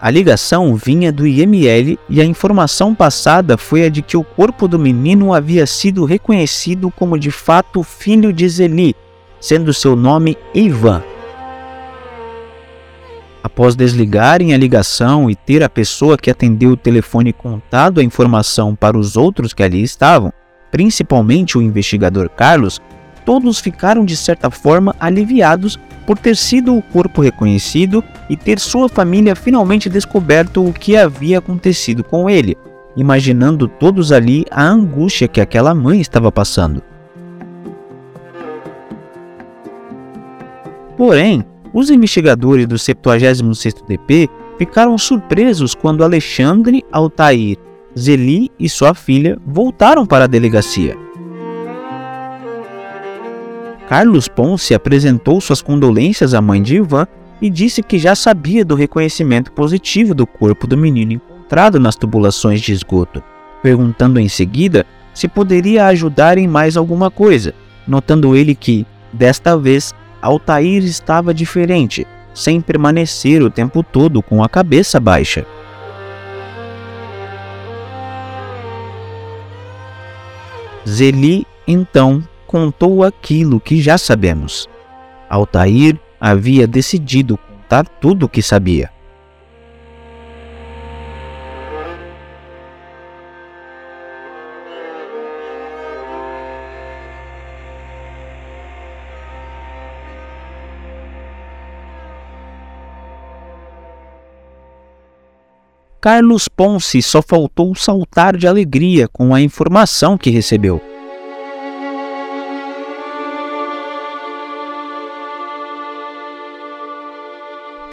A 0.00 0.10
ligação 0.10 0.74
vinha 0.74 1.12
do 1.12 1.26
IML 1.26 1.98
e 2.08 2.20
a 2.20 2.24
informação 2.24 2.94
passada 2.94 3.58
foi 3.58 3.84
a 3.84 3.90
de 3.90 4.00
que 4.00 4.16
o 4.16 4.24
corpo 4.24 4.66
do 4.66 4.78
menino 4.78 5.34
havia 5.34 5.66
sido 5.66 6.06
reconhecido 6.06 6.90
como 6.90 7.18
de 7.18 7.30
fato 7.30 7.82
filho 7.82 8.32
de 8.32 8.48
Zeli, 8.48 8.96
sendo 9.38 9.74
seu 9.74 9.94
nome 9.94 10.38
Ivan. 10.54 11.02
Após 13.42 13.74
desligarem 13.74 14.54
a 14.54 14.56
ligação 14.56 15.28
e 15.28 15.34
ter 15.34 15.62
a 15.62 15.68
pessoa 15.68 16.16
que 16.16 16.30
atendeu 16.30 16.70
o 16.70 16.76
telefone 16.76 17.32
contado 17.32 18.00
a 18.00 18.04
informação 18.04 18.74
para 18.74 18.96
os 18.96 19.16
outros 19.16 19.52
que 19.52 19.62
ali 19.62 19.82
estavam, 19.82 20.32
principalmente 20.70 21.58
o 21.58 21.62
investigador 21.62 22.28
Carlos, 22.28 22.80
todos 23.24 23.58
ficaram 23.58 24.04
de 24.04 24.16
certa 24.16 24.50
forma 24.50 24.94
aliviados 25.00 25.78
por 26.06 26.18
ter 26.18 26.36
sido 26.36 26.76
o 26.76 26.82
corpo 26.82 27.20
reconhecido 27.20 28.02
e 28.30 28.36
ter 28.36 28.58
sua 28.58 28.88
família 28.88 29.34
finalmente 29.34 29.88
descoberto 29.88 30.64
o 30.64 30.72
que 30.72 30.96
havia 30.96 31.38
acontecido 31.38 32.04
com 32.04 32.30
ele, 32.30 32.56
imaginando 32.96 33.66
todos 33.66 34.12
ali 34.12 34.44
a 34.50 34.64
angústia 34.64 35.28
que 35.28 35.40
aquela 35.40 35.74
mãe 35.74 36.00
estava 36.00 36.30
passando. 36.30 36.82
Porém, 40.96 41.44
os 41.72 41.90
investigadores 41.90 42.66
do 42.66 42.76
76º 42.76 43.86
DP 43.86 44.28
ficaram 44.58 44.96
surpresos 44.98 45.74
quando 45.74 46.04
Alexandre, 46.04 46.84
Altair, 46.92 47.56
Zeli 47.98 48.50
e 48.58 48.68
sua 48.68 48.94
filha 48.94 49.38
voltaram 49.46 50.06
para 50.06 50.24
a 50.24 50.28
delegacia. 50.28 50.96
Carlos 53.88 54.28
Ponce 54.28 54.74
apresentou 54.74 55.40
suas 55.40 55.60
condolências 55.60 56.32
à 56.32 56.40
mãe 56.40 56.62
de 56.62 56.76
Ivan 56.76 57.06
e 57.40 57.50
disse 57.50 57.82
que 57.82 57.98
já 57.98 58.14
sabia 58.14 58.64
do 58.64 58.74
reconhecimento 58.74 59.52
positivo 59.52 60.14
do 60.14 60.26
corpo 60.26 60.66
do 60.66 60.78
menino 60.78 61.12
encontrado 61.12 61.78
nas 61.78 61.96
tubulações 61.96 62.60
de 62.60 62.72
esgoto, 62.72 63.22
perguntando 63.62 64.18
em 64.18 64.28
seguida 64.28 64.86
se 65.12 65.28
poderia 65.28 65.86
ajudar 65.86 66.38
em 66.38 66.48
mais 66.48 66.76
alguma 66.76 67.10
coisa, 67.10 67.52
notando 67.86 68.34
ele 68.34 68.54
que, 68.54 68.86
desta 69.12 69.58
vez, 69.58 69.92
Altair 70.22 70.84
estava 70.84 71.34
diferente, 71.34 72.06
sem 72.32 72.60
permanecer 72.60 73.42
o 73.42 73.50
tempo 73.50 73.82
todo 73.82 74.22
com 74.22 74.42
a 74.42 74.48
cabeça 74.48 75.00
baixa. 75.00 75.44
Zeli 80.88 81.44
então 81.66 82.22
contou 82.46 83.02
aquilo 83.02 83.58
que 83.58 83.82
já 83.82 83.98
sabemos. 83.98 84.68
Altair 85.28 85.98
havia 86.20 86.68
decidido 86.68 87.36
contar 87.36 87.84
tudo 87.84 88.26
o 88.26 88.28
que 88.28 88.42
sabia. 88.42 88.90
Carlos 106.02 106.48
Ponce 106.48 107.00
só 107.00 107.22
faltou 107.22 107.76
saltar 107.76 108.36
de 108.36 108.48
alegria 108.48 109.06
com 109.06 109.32
a 109.32 109.40
informação 109.40 110.18
que 110.18 110.30
recebeu. 110.30 110.82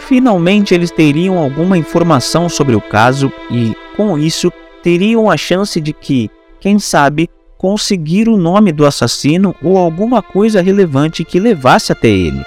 finalmente 0.07 0.73
eles 0.73 0.89
teriam 0.89 1.37
alguma 1.37 1.77
informação 1.77 2.49
sobre 2.49 2.75
o 2.75 2.81
caso 2.81 3.31
e, 3.51 3.75
com 3.95 4.17
isso, 4.17 4.51
teriam 4.81 5.29
a 5.29 5.37
chance 5.37 5.79
de 5.79 5.93
que, 5.93 6.31
quem 6.59 6.79
sabe, 6.79 7.29
conseguir 7.59 8.27
o 8.27 8.35
nome 8.35 8.71
do 8.71 8.87
assassino 8.87 9.55
ou 9.61 9.77
alguma 9.77 10.23
coisa 10.23 10.63
relevante 10.63 11.23
que 11.23 11.39
levasse 11.39 11.91
até 11.91 12.07
ele. 12.07 12.43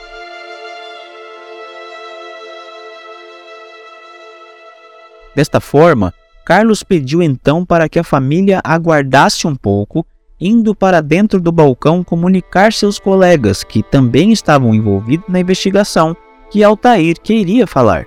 Desta 5.35 5.61
forma, 5.61 6.13
Carlos 6.45 6.83
pediu 6.83 7.23
então 7.23 7.65
para 7.65 7.89
que 7.89 7.99
a 7.99 8.05
família 8.05 8.61
aguardasse 8.65 9.47
um 9.47 9.55
pouco, 9.55 10.05
indo 10.41 10.75
para 10.75 11.01
dentro 11.01 11.41
do 11.41 11.53
balcão 11.53 12.03
comunicar 12.03 12.73
seus 12.73 12.99
colegas 12.99 13.63
que 13.63 13.83
também 13.83 14.33
estavam 14.33 14.75
envolvidos 14.75 15.27
na 15.29 15.41
investigação 15.41 16.17
que 16.51 16.63
Altair 16.63 17.17
queria 17.23 17.67
falar. 17.67 18.07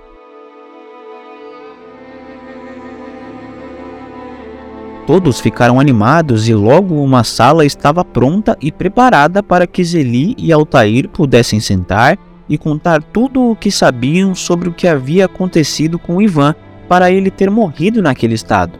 Todos 5.06 5.40
ficaram 5.40 5.78
animados 5.78 6.48
e 6.48 6.54
logo 6.54 6.96
uma 6.96 7.22
sala 7.22 7.64
estava 7.64 8.04
pronta 8.04 8.56
e 8.60 8.72
preparada 8.72 9.40
para 9.40 9.66
que 9.66 9.82
Zeli 9.82 10.34
e 10.36 10.52
Altair 10.52 11.08
pudessem 11.08 11.60
sentar 11.60 12.18
e 12.48 12.58
contar 12.58 13.02
tudo 13.02 13.50
o 13.50 13.56
que 13.56 13.70
sabiam 13.70 14.34
sobre 14.34 14.68
o 14.68 14.72
que 14.72 14.86
havia 14.86 15.26
acontecido 15.26 15.98
com 15.98 16.20
Ivan 16.20 16.54
para 16.88 17.10
ele 17.10 17.30
ter 17.30 17.50
morrido 17.50 18.02
naquele 18.02 18.34
estado. 18.34 18.78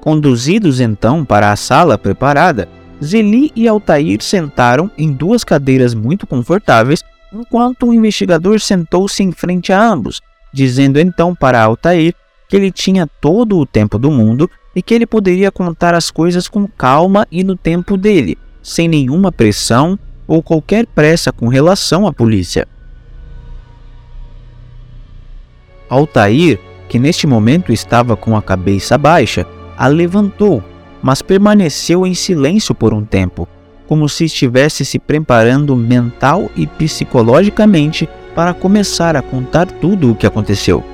Conduzidos 0.00 0.80
então 0.80 1.24
para 1.24 1.52
a 1.52 1.56
sala 1.56 1.98
preparada, 1.98 2.68
Zeli 3.02 3.52
e 3.54 3.68
Altair 3.68 4.22
sentaram 4.22 4.90
em 4.96 5.12
duas 5.12 5.44
cadeiras 5.44 5.94
muito 5.94 6.26
confortáveis, 6.26 7.02
enquanto 7.32 7.86
o 7.86 7.94
investigador 7.94 8.60
sentou-se 8.60 9.22
em 9.22 9.32
frente 9.32 9.72
a 9.72 9.82
ambos, 9.82 10.20
dizendo 10.52 10.98
então 10.98 11.34
para 11.34 11.62
Altair 11.62 12.14
que 12.48 12.56
ele 12.56 12.70
tinha 12.70 13.06
todo 13.06 13.58
o 13.58 13.66
tempo 13.66 13.98
do 13.98 14.10
mundo 14.10 14.50
e 14.74 14.82
que 14.82 14.94
ele 14.94 15.06
poderia 15.06 15.50
contar 15.52 15.94
as 15.94 16.10
coisas 16.10 16.48
com 16.48 16.66
calma 16.66 17.26
e 17.30 17.44
no 17.44 17.56
tempo 17.56 17.96
dele, 17.96 18.36
sem 18.62 18.88
nenhuma 18.88 19.30
pressão 19.30 19.98
ou 20.26 20.42
qualquer 20.42 20.86
pressa 20.86 21.32
com 21.32 21.48
relação 21.48 22.06
à 22.06 22.12
polícia. 22.12 22.66
Altair, 25.90 26.60
que 26.88 26.98
neste 26.98 27.26
momento 27.26 27.72
estava 27.72 28.16
com 28.16 28.36
a 28.36 28.42
cabeça 28.42 28.96
baixa, 28.96 29.44
a 29.76 29.88
levantou, 29.88 30.62
mas 31.02 31.20
permaneceu 31.20 32.06
em 32.06 32.14
silêncio 32.14 32.74
por 32.74 32.94
um 32.94 33.04
tempo, 33.04 33.48
como 33.88 34.08
se 34.08 34.24
estivesse 34.24 34.84
se 34.84 35.00
preparando 35.00 35.74
mental 35.74 36.48
e 36.56 36.64
psicologicamente 36.64 38.08
para 38.36 38.54
começar 38.54 39.16
a 39.16 39.22
contar 39.22 39.66
tudo 39.66 40.12
o 40.12 40.14
que 40.14 40.26
aconteceu. 40.26 40.84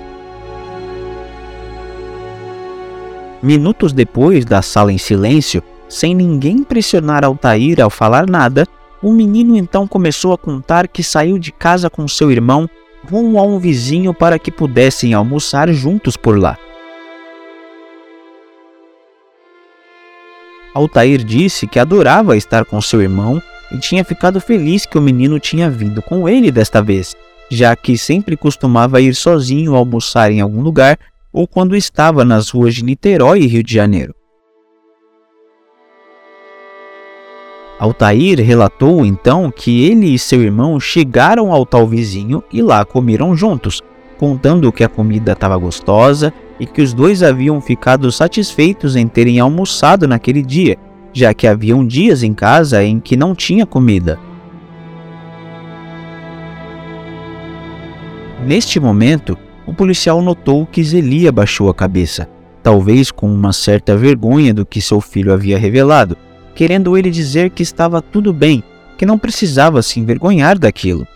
Minutos 3.42 3.92
depois 3.92 4.46
da 4.46 4.62
sala 4.62 4.92
em 4.92 4.98
silêncio, 4.98 5.62
sem 5.88 6.14
ninguém 6.14 6.64
pressionar 6.64 7.22
Altair 7.22 7.82
ao 7.82 7.90
falar 7.90 8.28
nada, 8.28 8.66
o 9.02 9.12
menino 9.12 9.56
então 9.56 9.86
começou 9.86 10.32
a 10.32 10.38
contar 10.38 10.88
que 10.88 11.02
saiu 11.02 11.38
de 11.38 11.52
casa 11.52 11.90
com 11.90 12.08
seu 12.08 12.30
irmão 12.32 12.68
rumo 13.08 13.38
a 13.38 13.42
um 13.42 13.58
vizinho 13.58 14.12
para 14.12 14.38
que 14.38 14.50
pudessem 14.50 15.14
almoçar 15.14 15.72
juntos 15.72 16.16
por 16.16 16.38
lá. 16.38 16.58
Altair 20.74 21.24
disse 21.24 21.66
que 21.66 21.78
adorava 21.78 22.36
estar 22.36 22.64
com 22.64 22.80
seu 22.82 23.00
irmão 23.00 23.40
e 23.72 23.78
tinha 23.78 24.04
ficado 24.04 24.40
feliz 24.40 24.84
que 24.84 24.98
o 24.98 25.02
menino 25.02 25.38
tinha 25.38 25.70
vindo 25.70 26.02
com 26.02 26.28
ele 26.28 26.50
desta 26.50 26.82
vez, 26.82 27.14
já 27.50 27.74
que 27.74 27.96
sempre 27.96 28.36
costumava 28.36 29.00
ir 29.00 29.14
sozinho 29.14 29.74
almoçar 29.74 30.30
em 30.30 30.40
algum 30.40 30.60
lugar 30.60 30.98
ou 31.32 31.46
quando 31.46 31.76
estava 31.76 32.24
nas 32.24 32.48
ruas 32.48 32.74
de 32.74 32.82
Niterói 32.82 33.40
e 33.40 33.46
Rio 33.46 33.62
de 33.62 33.72
Janeiro. 33.72 34.15
Altair 37.78 38.40
relatou 38.40 39.04
então 39.04 39.50
que 39.50 39.84
ele 39.84 40.14
e 40.14 40.18
seu 40.18 40.42
irmão 40.42 40.80
chegaram 40.80 41.52
ao 41.52 41.66
tal 41.66 41.86
vizinho 41.86 42.42
e 42.50 42.62
lá 42.62 42.84
comeram 42.86 43.36
juntos, 43.36 43.82
contando 44.16 44.72
que 44.72 44.82
a 44.82 44.88
comida 44.88 45.32
estava 45.32 45.58
gostosa 45.58 46.32
e 46.58 46.64
que 46.64 46.80
os 46.80 46.94
dois 46.94 47.22
haviam 47.22 47.60
ficado 47.60 48.10
satisfeitos 48.10 48.96
em 48.96 49.06
terem 49.06 49.40
almoçado 49.40 50.08
naquele 50.08 50.42
dia, 50.42 50.78
já 51.12 51.34
que 51.34 51.46
haviam 51.46 51.86
dias 51.86 52.22
em 52.22 52.32
casa 52.32 52.82
em 52.82 52.98
que 52.98 53.14
não 53.14 53.34
tinha 53.34 53.66
comida. 53.66 54.18
Neste 58.46 58.80
momento, 58.80 59.36
o 59.66 59.74
policial 59.74 60.22
notou 60.22 60.64
que 60.64 60.82
Zelia 60.82 61.30
baixou 61.30 61.68
a 61.68 61.74
cabeça, 61.74 62.26
talvez 62.62 63.10
com 63.10 63.30
uma 63.30 63.52
certa 63.52 63.94
vergonha 63.96 64.54
do 64.54 64.64
que 64.64 64.80
seu 64.80 65.00
filho 65.00 65.32
havia 65.32 65.58
revelado, 65.58 66.16
querendo 66.56 66.96
ele 66.96 67.10
dizer 67.10 67.50
que 67.50 67.62
estava 67.62 68.00
tudo 68.00 68.32
bem, 68.32 68.64
que 68.96 69.04
não 69.04 69.18
precisava 69.18 69.82
se 69.82 70.00
envergonhar 70.00 70.58
daquilo. 70.58 71.06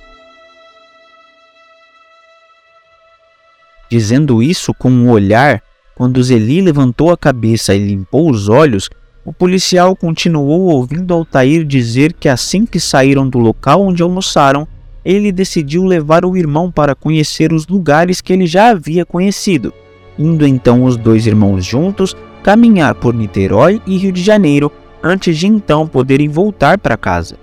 Dizendo 3.90 4.42
isso 4.42 4.72
com 4.74 4.90
um 4.90 5.10
olhar, 5.10 5.62
quando 5.96 6.22
Zeli 6.22 6.60
levantou 6.60 7.10
a 7.10 7.16
cabeça 7.16 7.74
e 7.74 7.78
limpou 7.78 8.30
os 8.30 8.48
olhos, 8.48 8.88
o 9.24 9.32
policial 9.32 9.96
continuou 9.96 10.72
ouvindo 10.72 11.12
Altair 11.12 11.64
dizer 11.64 12.12
que 12.12 12.28
assim 12.28 12.66
que 12.66 12.78
saíram 12.78 13.28
do 13.28 13.38
local 13.38 13.82
onde 13.82 14.02
almoçaram, 14.02 14.68
ele 15.02 15.32
decidiu 15.32 15.84
levar 15.84 16.24
o 16.24 16.36
irmão 16.36 16.70
para 16.70 16.94
conhecer 16.94 17.52
os 17.52 17.66
lugares 17.66 18.20
que 18.20 18.32
ele 18.32 18.46
já 18.46 18.68
havia 18.68 19.06
conhecido, 19.06 19.72
indo 20.18 20.46
então 20.46 20.84
os 20.84 20.98
dois 20.98 21.26
irmãos 21.26 21.64
juntos 21.64 22.14
caminhar 22.42 22.94
por 22.94 23.14
Niterói 23.14 23.80
e 23.86 23.96
Rio 23.96 24.12
de 24.12 24.22
Janeiro 24.22 24.70
antes 25.02 25.36
de 25.36 25.46
então 25.46 25.86
poderem 25.86 26.28
voltar 26.28 26.78
para 26.78 26.96
casa. 26.96 27.36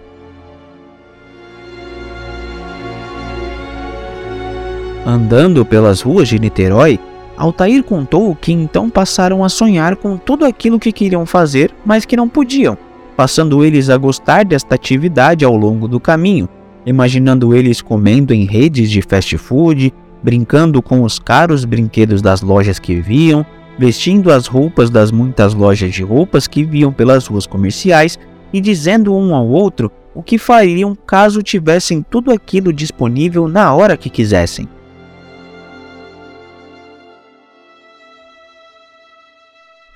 Andando 5.06 5.63
pelas 5.65 6.02
ruas 6.02 6.28
de 6.28 6.38
Niterói, 6.38 7.00
Altair 7.38 7.84
contou 7.84 8.36
que 8.36 8.52
então 8.52 8.89
passaram 8.89 9.43
a 9.43 9.48
sonhar 9.48 9.96
com 9.96 10.17
tudo 10.17 10.43
aquilo 10.43 10.80
que 10.80 10.91
queriam 10.91 11.26
fazer, 11.26 11.72
mas 11.86 12.04
que 12.04 12.17
não 12.17 12.28
podiam, 12.28 12.78
passando 13.15 13.63
eles 13.63 13.89
a 13.89 13.98
gostar 13.98 14.43
desta 14.43 14.76
atividade 14.76 15.46
ao 15.46 15.56
longo 15.56 15.88
do 15.88 16.00
caminho, 16.00 16.50
imaginando 16.86 17.56
eles 17.56 17.80
comendo 17.80 18.34
em 18.34 18.43
redes 18.43 18.89
de 18.89 19.02
fast 19.02 19.38
food, 19.38 19.93
brincando 20.22 20.82
com 20.82 21.04
os 21.04 21.20
caros 21.20 21.63
brinquedos 21.63 22.22
das 22.22 22.41
lojas 22.41 22.80
que 22.80 22.96
viam, 22.96 23.46
vestindo 23.77 24.31
as 24.31 24.47
roupas 24.47 24.89
das 24.89 25.11
muitas 25.11 25.53
lojas 25.53 25.93
de 25.93 26.03
roupas 26.03 26.47
que 26.47 26.63
viam 26.63 26.91
pelas 26.91 27.27
ruas 27.27 27.45
comerciais 27.45 28.17
e 28.51 28.59
dizendo 28.59 29.15
um 29.15 29.35
ao 29.35 29.47
outro 29.47 29.91
o 30.15 30.23
que 30.23 30.37
fariam 30.37 30.95
caso 30.95 31.43
tivessem 31.43 32.01
tudo 32.01 32.31
aquilo 32.31 32.73
disponível 32.73 33.47
na 33.47 33.73
hora 33.73 33.95
que 33.95 34.09
quisessem. 34.09 34.67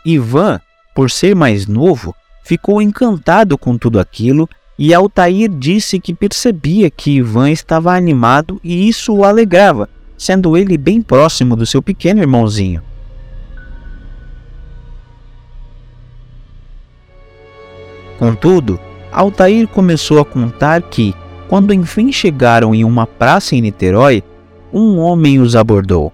Ivan, 0.05 0.59
por 0.95 1.09
ser 1.09 1.35
mais 1.35 1.65
novo, 1.67 2.15
ficou 2.43 2.81
encantado 2.81 3.57
com 3.57 3.77
tudo 3.77 3.99
aquilo 3.99 4.47
e 4.77 4.93
Altair 4.93 5.49
disse 5.49 5.99
que 5.99 6.13
percebia 6.13 6.89
que 6.89 7.17
Ivan 7.17 7.51
estava 7.51 7.95
animado 7.95 8.59
e 8.63 8.87
isso 8.87 9.13
o 9.13 9.23
alegrava, 9.23 9.89
sendo 10.17 10.57
ele 10.57 10.77
bem 10.77 11.01
próximo 11.01 11.55
do 11.55 11.65
seu 11.65 11.81
pequeno 11.81 12.21
irmãozinho. 12.21 12.90
Contudo, 18.21 18.79
Altair 19.12 19.67
começou 19.67 20.19
a 20.19 20.23
contar 20.23 20.84
que, 20.84 21.12
quando 21.49 21.73
enfim 21.73 22.12
chegaram 22.12 22.75
em 22.75 22.84
uma 22.84 23.07
praça 23.07 23.55
em 23.55 23.62
Niterói, 23.62 24.23
um 24.71 24.99
homem 24.99 25.39
os 25.39 25.55
abordou. 25.55 26.13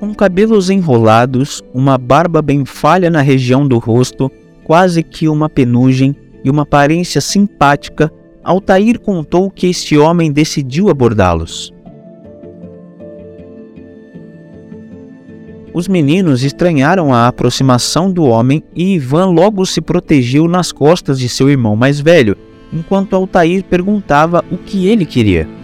Com 0.00 0.14
cabelos 0.14 0.70
enrolados, 0.70 1.62
uma 1.74 1.98
barba 1.98 2.40
bem 2.40 2.64
falha 2.64 3.10
na 3.10 3.20
região 3.20 3.68
do 3.68 3.76
rosto, 3.76 4.32
quase 4.64 5.02
que 5.02 5.28
uma 5.28 5.46
penugem 5.46 6.16
e 6.42 6.48
uma 6.48 6.62
aparência 6.62 7.20
simpática, 7.20 8.10
Altair 8.42 8.98
contou 8.98 9.50
que 9.50 9.66
este 9.66 9.98
homem 9.98 10.32
decidiu 10.32 10.88
abordá-los. 10.88 11.70
Os 15.74 15.86
meninos 15.86 16.42
estranharam 16.42 17.12
a 17.12 17.28
aproximação 17.28 18.10
do 18.10 18.24
homem 18.24 18.64
e 18.74 18.94
Ivan 18.94 19.26
logo 19.26 19.66
se 19.66 19.82
protegeu 19.82 20.48
nas 20.48 20.72
costas 20.72 21.18
de 21.18 21.28
seu 21.28 21.50
irmão 21.50 21.76
mais 21.76 22.00
velho, 22.00 22.34
enquanto 22.72 23.14
Altair 23.14 23.62
perguntava 23.64 24.42
o 24.50 24.56
que 24.56 24.88
ele 24.88 25.04
queria. 25.04 25.59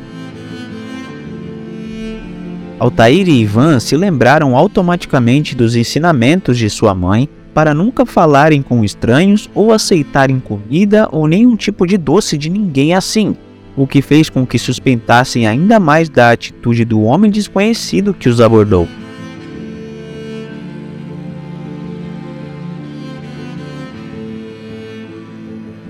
Altair 2.78 3.26
e 3.26 3.40
Ivan 3.40 3.80
se 3.80 3.96
lembraram 3.96 4.54
automaticamente 4.54 5.56
dos 5.56 5.74
ensinamentos 5.74 6.58
de 6.58 6.68
sua 6.68 6.94
mãe 6.94 7.26
para 7.54 7.72
nunca 7.72 8.04
falarem 8.04 8.60
com 8.60 8.84
estranhos 8.84 9.48
ou 9.54 9.72
aceitarem 9.72 10.38
comida 10.38 11.08
ou 11.10 11.26
nenhum 11.26 11.56
tipo 11.56 11.86
de 11.86 11.96
doce 11.96 12.36
de 12.36 12.50
ninguém 12.50 12.94
assim, 12.94 13.34
o 13.74 13.86
que 13.86 14.02
fez 14.02 14.28
com 14.28 14.46
que 14.46 14.58
suspeitassem 14.58 15.46
ainda 15.46 15.80
mais 15.80 16.10
da 16.10 16.30
atitude 16.32 16.84
do 16.84 17.00
homem 17.00 17.30
desconhecido 17.30 18.12
que 18.12 18.28
os 18.28 18.42
abordou. 18.42 18.86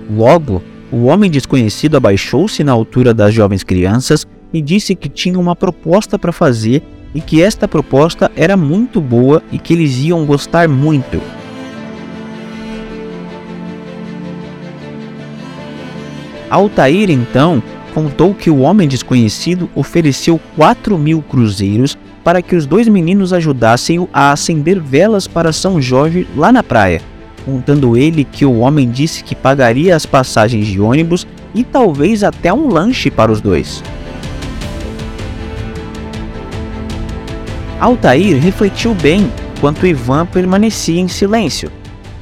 Logo, 0.09 0.63
o 0.89 1.03
homem 1.03 1.29
desconhecido 1.29 1.97
abaixou-se 1.97 2.63
na 2.63 2.71
altura 2.71 3.13
das 3.13 3.33
jovens 3.33 3.61
crianças 3.61 4.25
e 4.53 4.61
disse 4.61 4.95
que 4.95 5.09
tinha 5.09 5.39
uma 5.39 5.55
proposta 5.55 6.17
para 6.17 6.31
fazer 6.31 6.81
e 7.13 7.21
que 7.21 7.41
esta 7.41 7.67
proposta 7.67 8.31
era 8.35 8.55
muito 8.55 9.01
boa 9.01 9.41
e 9.51 9.57
que 9.57 9.73
eles 9.73 9.97
iam 9.97 10.25
gostar 10.25 10.67
muito. 10.67 11.21
Altair 16.49 17.09
então 17.09 17.61
contou 17.93 18.33
que 18.33 18.49
o 18.49 18.59
homem 18.59 18.87
desconhecido 18.87 19.69
ofereceu 19.75 20.39
4 20.55 20.97
mil 20.97 21.21
cruzeiros 21.21 21.97
para 22.23 22.41
que 22.41 22.55
os 22.55 22.65
dois 22.65 22.87
meninos 22.87 23.33
ajudassem-o 23.33 24.07
a 24.13 24.31
acender 24.31 24.79
velas 24.79 25.27
para 25.27 25.51
São 25.51 25.81
Jorge 25.81 26.27
lá 26.35 26.51
na 26.51 26.61
praia, 26.61 27.01
contando 27.45 27.97
ele 27.97 28.23
que 28.23 28.45
o 28.45 28.59
homem 28.59 28.89
disse 28.89 29.23
que 29.23 29.35
pagaria 29.35 29.95
as 29.95 30.05
passagens 30.05 30.67
de 30.67 30.79
ônibus 30.79 31.25
e 31.55 31.63
talvez 31.63 32.23
até 32.23 32.53
um 32.53 32.67
lanche 32.67 33.09
para 33.09 33.31
os 33.31 33.41
dois. 33.41 33.81
Altair 37.79 38.41
refletiu 38.41 38.95
bem 38.95 39.31
enquanto 39.55 39.85
Ivan 39.85 40.25
permanecia 40.25 40.99
em 40.99 41.07
silêncio. 41.07 41.71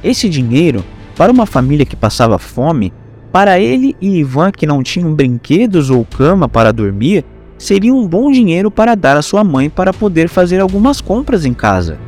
Esse 0.04 0.28
dinheiro, 0.28 0.84
para 1.16 1.32
uma 1.32 1.46
família 1.46 1.86
que 1.86 1.96
passava 1.96 2.38
fome, 2.38 2.92
para 3.32 3.58
ele 3.58 3.96
e 3.98 4.18
Ivan 4.18 4.50
que 4.50 4.66
não 4.66 4.82
tinham 4.82 5.14
brinquedos 5.14 5.88
ou 5.88 6.04
cama 6.04 6.46
para 6.46 6.74
dormir, 6.74 7.24
seria 7.56 7.94
um 7.94 8.06
bom 8.06 8.30
dinheiro 8.30 8.70
para 8.70 8.94
dar 8.94 9.16
à 9.16 9.22
sua 9.22 9.42
mãe 9.42 9.70
para 9.70 9.94
poder 9.94 10.28
fazer 10.28 10.60
algumas 10.60 11.00
compras 11.00 11.46
em 11.46 11.54
casa. 11.54 11.98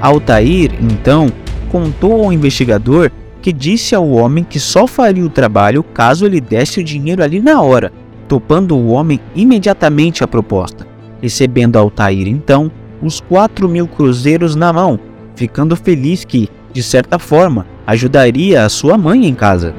Altair, 0.00 0.72
então, 0.80 1.28
contou 1.70 2.24
ao 2.24 2.32
investigador 2.32 3.12
que 3.40 3.52
disse 3.52 3.94
ao 3.94 4.10
homem 4.10 4.42
que 4.42 4.58
só 4.58 4.88
faria 4.88 5.24
o 5.24 5.30
trabalho 5.30 5.84
caso 5.84 6.26
ele 6.26 6.40
desse 6.40 6.80
o 6.80 6.84
dinheiro 6.84 7.22
ali 7.22 7.40
na 7.40 7.62
hora 7.62 7.92
topando 8.28 8.76
o 8.76 8.88
homem 8.88 9.20
imediatamente 9.34 10.24
a 10.24 10.28
proposta, 10.28 10.86
recebendo 11.20 11.76
Altair 11.76 12.26
então 12.28 12.70
os 13.02 13.20
quatro 13.20 13.68
mil 13.68 13.86
cruzeiros 13.86 14.54
na 14.54 14.72
mão, 14.72 14.98
ficando 15.36 15.76
feliz 15.76 16.24
que, 16.24 16.48
de 16.72 16.82
certa 16.82 17.18
forma, 17.18 17.66
ajudaria 17.86 18.64
a 18.64 18.68
sua 18.68 18.96
mãe 18.96 19.26
em 19.26 19.34
casa. 19.34 19.74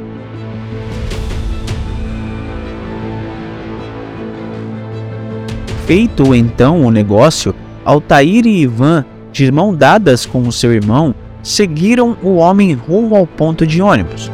Feito 5.85 6.33
então 6.33 6.83
o 6.83 6.89
negócio, 6.89 7.53
Altair 7.83 8.45
e 8.47 8.61
Ivan, 8.61 9.05
de 9.31 9.51
mão 9.51 9.75
dadas 9.75 10.25
com 10.25 10.47
o 10.47 10.51
seu 10.51 10.73
irmão, 10.73 11.13
seguiram 11.43 12.17
o 12.23 12.37
homem 12.37 12.73
rumo 12.73 13.15
ao 13.15 13.27
ponto 13.27 13.67
de 13.67 13.81
ônibus. 13.81 14.31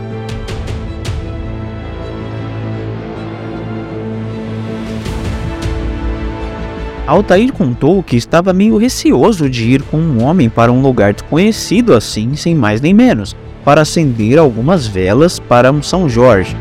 Altair 7.12 7.52
contou 7.52 8.02
que 8.02 8.16
estava 8.16 8.54
meio 8.54 8.78
receoso 8.78 9.50
de 9.50 9.70
ir 9.70 9.82
com 9.82 9.98
um 9.98 10.24
homem 10.24 10.50
para 10.50 10.72
um 10.72 10.82
lugar 10.82 11.12
desconhecido 11.12 11.94
assim, 11.94 12.38
sem 12.38 12.56
mais 12.56 12.80
nem 12.80 12.94
menos, 12.94 13.36
para 13.66 13.82
acender 13.82 14.40
algumas 14.40 14.88
velas 14.88 15.38
para 15.38 15.74
um 15.74 15.84
São 15.84 16.08
Jorge. 16.08 16.56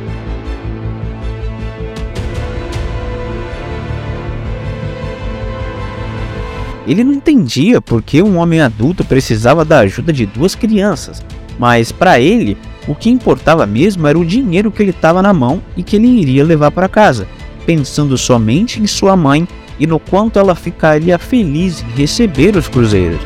Ele 6.85 7.05
não 7.05 7.13
entendia 7.13 7.81
por 7.81 8.03
que 8.03 8.21
um 8.21 8.37
homem 8.37 8.61
adulto 8.61 9.05
precisava 9.05 9.65
da 9.65 9.79
ajuda 9.79 10.13
de 10.13 10.27
duas 10.27 10.57
crianças, 10.57 11.25
mas 11.61 11.93
para 11.93 12.19
ele, 12.19 12.59
o 12.89 12.95
que 12.97 13.09
importava 13.09 13.65
mesmo 13.67 14.05
era 14.05 14.19
o 14.19 14.27
dinheiro 14.27 14.73
que 14.73 14.83
ele 14.83 14.91
estava 14.91 15.23
na 15.23 15.33
mão 15.33 15.63
e 15.77 15.85
que 15.85 15.95
ele 15.95 16.09
iria 16.09 16.43
levar 16.43 16.73
para 16.73 16.89
casa, 16.89 17.29
pensando 17.65 18.19
somente 18.19 18.81
em 18.81 18.87
sua 18.89 19.17
mãe 19.17 19.47
e 19.81 19.87
no 19.87 19.99
quanto 19.99 20.39
ela 20.39 20.55
ficaria 20.55 21.19
feliz 21.19 21.83
em 21.83 21.99
receber 21.99 22.55
os 22.55 22.69
cruzeiros. 22.69 23.19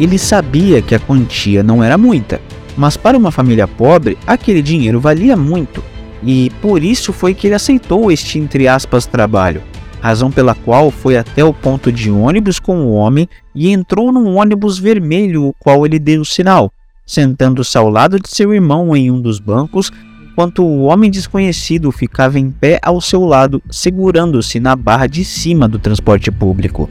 Ele 0.00 0.18
sabia 0.18 0.82
que 0.82 0.94
a 0.94 0.98
quantia 0.98 1.62
não 1.62 1.84
era 1.84 1.96
muita, 1.96 2.40
mas 2.76 2.96
para 2.96 3.16
uma 3.16 3.30
família 3.30 3.68
pobre 3.68 4.18
aquele 4.26 4.60
dinheiro 4.60 4.98
valia 4.98 5.36
muito, 5.36 5.84
e 6.22 6.50
por 6.60 6.82
isso 6.82 7.12
foi 7.12 7.32
que 7.34 7.46
ele 7.46 7.54
aceitou 7.54 8.10
este 8.10 8.38
entre 8.38 8.66
aspas 8.66 9.06
trabalho 9.06 9.62
razão 10.04 10.30
pela 10.30 10.54
qual 10.54 10.90
foi 10.90 11.16
até 11.16 11.42
o 11.42 11.54
ponto 11.54 11.90
de 11.90 12.10
ônibus 12.10 12.58
com 12.58 12.84
o 12.84 12.92
homem 12.92 13.26
e 13.54 13.70
entrou 13.70 14.12
num 14.12 14.36
ônibus 14.36 14.78
vermelho, 14.78 15.46
o 15.46 15.54
qual 15.58 15.86
ele 15.86 15.98
deu 15.98 16.20
o 16.20 16.26
sinal, 16.26 16.70
sentando-se 17.06 17.78
ao 17.78 17.88
lado 17.88 18.20
de 18.20 18.28
seu 18.28 18.52
irmão 18.52 18.94
em 18.94 19.10
um 19.10 19.18
dos 19.18 19.40
bancos, 19.40 19.90
enquanto 20.30 20.62
o 20.62 20.82
homem 20.82 21.10
desconhecido 21.10 21.90
ficava 21.90 22.38
em 22.38 22.50
pé 22.50 22.78
ao 22.82 23.00
seu 23.00 23.24
lado, 23.24 23.62
segurando-se 23.70 24.60
na 24.60 24.76
barra 24.76 25.06
de 25.06 25.24
cima 25.24 25.66
do 25.66 25.78
transporte 25.78 26.30
público. 26.30 26.86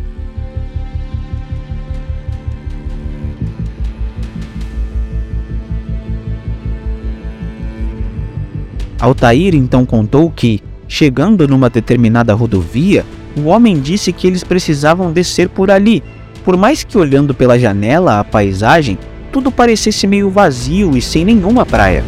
Altair 8.99 9.53
então 9.53 9.85
contou 9.85 10.31
que, 10.31 10.63
Chegando 10.93 11.47
numa 11.47 11.71
determinada 11.71 12.35
rodovia, 12.35 13.03
o 13.35 13.45
homem 13.45 13.79
disse 13.79 14.13
que 14.13 14.27
eles 14.27 14.43
precisavam 14.43 15.11
descer 15.11 15.49
por 15.49 15.71
ali, 15.71 16.03
por 16.45 16.55
mais 16.55 16.83
que 16.83 16.95
olhando 16.99 17.33
pela 17.33 17.57
janela 17.57 18.19
a 18.19 18.23
paisagem, 18.23 18.99
tudo 19.31 19.51
parecesse 19.51 20.05
meio 20.05 20.29
vazio 20.29 20.95
e 20.95 21.01
sem 21.01 21.25
nenhuma 21.25 21.65
praia. 21.65 22.03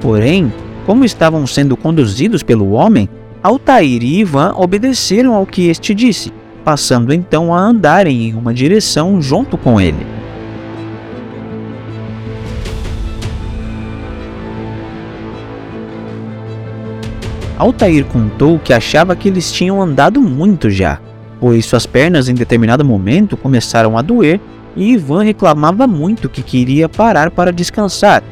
Porém, 0.00 0.50
como 0.86 1.04
estavam 1.04 1.46
sendo 1.46 1.76
conduzidos 1.76 2.42
pelo 2.42 2.70
homem, 2.70 3.06
Altair 3.42 4.02
e 4.02 4.20
Ivan 4.20 4.54
obedeceram 4.56 5.34
ao 5.34 5.44
que 5.44 5.68
este 5.68 5.94
disse, 5.94 6.32
passando 6.64 7.12
então 7.12 7.52
a 7.52 7.60
andarem 7.60 8.28
em 8.28 8.34
uma 8.34 8.54
direção 8.54 9.20
junto 9.20 9.58
com 9.58 9.78
ele. 9.78 10.19
Altair 17.60 18.06
contou 18.06 18.58
que 18.58 18.72
achava 18.72 19.14
que 19.14 19.28
eles 19.28 19.52
tinham 19.52 19.82
andado 19.82 20.18
muito 20.18 20.70
já, 20.70 20.98
pois 21.38 21.66
suas 21.66 21.84
pernas 21.84 22.26
em 22.26 22.34
determinado 22.34 22.82
momento 22.82 23.36
começaram 23.36 23.98
a 23.98 24.02
doer 24.02 24.40
e 24.74 24.92
Ivan 24.92 25.24
reclamava 25.24 25.86
muito 25.86 26.26
que 26.26 26.42
queria 26.42 26.88
parar 26.88 27.30
para 27.30 27.52
descansar, 27.52 28.22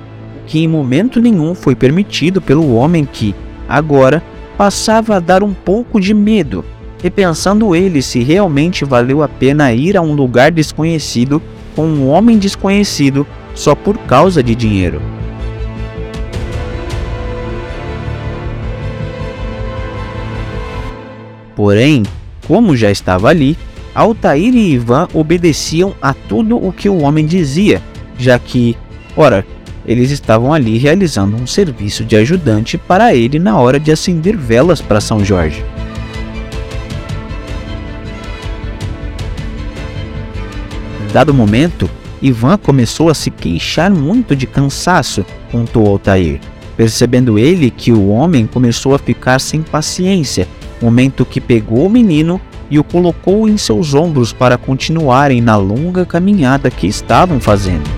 que 0.46 0.60
em 0.60 0.66
momento 0.66 1.20
nenhum 1.20 1.54
foi 1.54 1.74
permitido 1.74 2.40
pelo 2.40 2.72
homem 2.72 3.04
que, 3.04 3.34
agora, 3.68 4.22
passava 4.56 5.16
a 5.16 5.20
dar 5.20 5.42
um 5.42 5.52
pouco 5.52 6.00
de 6.00 6.14
medo, 6.14 6.64
repensando 7.02 7.76
ele 7.76 8.00
se 8.00 8.20
realmente 8.20 8.82
valeu 8.82 9.22
a 9.22 9.28
pena 9.28 9.74
ir 9.74 9.94
a 9.98 10.00
um 10.00 10.14
lugar 10.14 10.50
desconhecido 10.50 11.42
com 11.76 11.84
um 11.84 12.08
homem 12.08 12.38
desconhecido 12.38 13.26
só 13.54 13.74
por 13.74 13.98
causa 13.98 14.42
de 14.42 14.54
dinheiro. 14.54 15.02
Porém, 21.58 22.04
como 22.46 22.76
já 22.76 22.88
estava 22.88 23.28
ali, 23.28 23.58
Altair 23.92 24.54
e 24.54 24.74
Ivan 24.74 25.08
obedeciam 25.12 25.92
a 26.00 26.14
tudo 26.14 26.56
o 26.56 26.72
que 26.72 26.88
o 26.88 27.02
homem 27.02 27.26
dizia, 27.26 27.82
já 28.16 28.38
que, 28.38 28.76
ora, 29.16 29.44
eles 29.84 30.12
estavam 30.12 30.54
ali 30.54 30.78
realizando 30.78 31.36
um 31.36 31.48
serviço 31.48 32.04
de 32.04 32.14
ajudante 32.14 32.78
para 32.78 33.12
ele 33.12 33.40
na 33.40 33.58
hora 33.58 33.80
de 33.80 33.90
acender 33.90 34.36
velas 34.36 34.80
para 34.80 35.00
São 35.00 35.24
Jorge. 35.24 35.64
Dado 41.12 41.34
momento, 41.34 41.90
Ivan 42.22 42.56
começou 42.56 43.10
a 43.10 43.14
se 43.14 43.32
queixar 43.32 43.90
muito 43.90 44.36
de 44.36 44.46
cansaço, 44.46 45.26
contou 45.50 45.88
Altair, 45.88 46.38
percebendo 46.76 47.36
ele 47.36 47.68
que 47.68 47.90
o 47.90 48.10
homem 48.10 48.46
começou 48.46 48.94
a 48.94 48.98
ficar 48.98 49.40
sem 49.40 49.60
paciência 49.60 50.46
momento 50.80 51.24
que 51.24 51.40
pegou 51.40 51.86
o 51.86 51.90
menino 51.90 52.40
e 52.70 52.78
o 52.78 52.84
colocou 52.84 53.48
em 53.48 53.56
seus 53.56 53.94
ombros 53.94 54.32
para 54.32 54.58
continuarem 54.58 55.40
na 55.40 55.56
longa 55.56 56.04
caminhada 56.04 56.70
que 56.70 56.86
estavam 56.86 57.40
fazendo. 57.40 57.88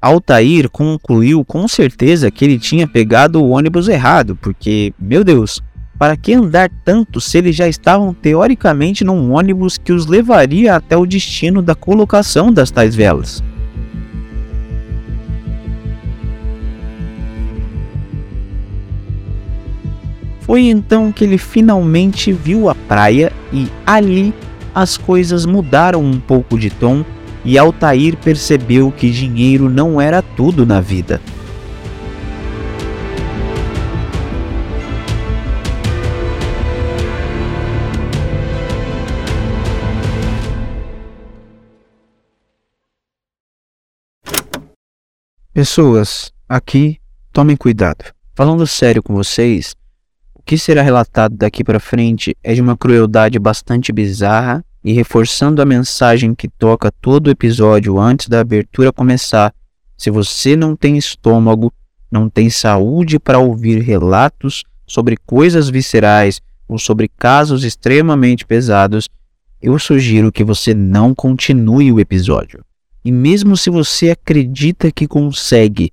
Altair 0.00 0.68
concluiu 0.68 1.44
com 1.44 1.68
certeza 1.68 2.30
que 2.30 2.44
ele 2.44 2.58
tinha 2.58 2.88
pegado 2.88 3.40
o 3.40 3.50
ônibus 3.50 3.86
errado, 3.86 4.36
porque, 4.36 4.92
meu 4.98 5.22
Deus, 5.22 5.62
Para 6.02 6.16
que 6.16 6.34
andar 6.34 6.68
tanto 6.84 7.20
se 7.20 7.38
eles 7.38 7.54
já 7.54 7.68
estavam 7.68 8.12
teoricamente 8.12 9.04
num 9.04 9.30
ônibus 9.30 9.78
que 9.78 9.92
os 9.92 10.06
levaria 10.06 10.74
até 10.74 10.96
o 10.96 11.06
destino 11.06 11.62
da 11.62 11.76
colocação 11.76 12.52
das 12.52 12.72
tais 12.72 12.96
velas? 12.96 13.40
Foi 20.42 20.62
então 20.62 21.12
que 21.12 21.24
ele 21.24 21.38
finalmente 21.38 22.32
viu 22.32 22.68
a 22.68 22.74
praia 22.74 23.32
e 23.52 23.68
ali 23.86 24.34
as 24.74 24.96
coisas 24.96 25.46
mudaram 25.46 26.02
um 26.02 26.18
pouco 26.18 26.58
de 26.58 26.68
tom 26.68 27.04
e 27.44 27.56
Altair 27.56 28.16
percebeu 28.16 28.90
que 28.90 29.10
dinheiro 29.10 29.70
não 29.70 30.00
era 30.00 30.20
tudo 30.20 30.66
na 30.66 30.80
vida. 30.80 31.20
Pessoas, 45.52 46.32
aqui 46.48 46.98
tomem 47.32 47.56
cuidado. 47.56 48.06
Falando 48.34 48.66
sério 48.66 49.02
com 49.02 49.14
vocês, 49.14 49.76
o 50.42 50.44
que 50.44 50.58
será 50.58 50.82
relatado 50.82 51.36
daqui 51.36 51.62
para 51.62 51.78
frente 51.78 52.36
é 52.42 52.52
de 52.52 52.60
uma 52.60 52.76
crueldade 52.76 53.38
bastante 53.38 53.92
bizarra 53.92 54.64
e 54.82 54.92
reforçando 54.92 55.62
a 55.62 55.64
mensagem 55.64 56.34
que 56.34 56.48
toca 56.48 56.90
todo 56.90 57.28
o 57.28 57.30
episódio 57.30 57.96
antes 57.96 58.26
da 58.26 58.40
abertura 58.40 58.92
começar. 58.92 59.54
Se 59.96 60.10
você 60.10 60.56
não 60.56 60.74
tem 60.74 60.98
estômago, 60.98 61.72
não 62.10 62.28
tem 62.28 62.50
saúde 62.50 63.20
para 63.20 63.38
ouvir 63.38 63.82
relatos 63.82 64.64
sobre 64.84 65.16
coisas 65.16 65.70
viscerais 65.70 66.40
ou 66.66 66.76
sobre 66.76 67.06
casos 67.06 67.62
extremamente 67.62 68.44
pesados, 68.44 69.08
eu 69.62 69.78
sugiro 69.78 70.32
que 70.32 70.42
você 70.42 70.74
não 70.74 71.14
continue 71.14 71.92
o 71.92 72.00
episódio. 72.00 72.64
E 73.04 73.12
mesmo 73.12 73.56
se 73.56 73.70
você 73.70 74.10
acredita 74.10 74.90
que 74.90 75.06
consegue, 75.06 75.92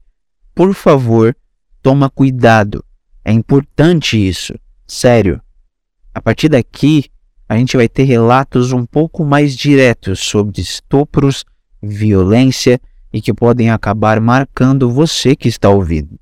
por 0.56 0.74
favor, 0.74 1.36
toma 1.84 2.10
cuidado 2.10 2.84
é 3.30 3.32
importante 3.32 4.18
isso, 4.18 4.56
sério. 4.88 5.40
A 6.16 6.20
partir 6.20 6.50
daqui, 6.50 7.06
a 7.48 7.56
gente 7.56 7.78
vai 7.78 7.88
ter 7.88 8.02
relatos 8.02 8.72
um 8.72 8.88
pouco 8.88 9.24
mais 9.24 9.56
diretos 9.56 10.20
sobre 10.20 10.60
estupros, 10.60 11.46
violência 11.80 12.82
e 13.14 13.22
que 13.22 13.32
podem 13.32 13.70
acabar 13.70 14.20
marcando 14.20 14.90
você 14.90 15.36
que 15.36 15.48
está 15.48 15.70
ouvindo. 15.70 16.20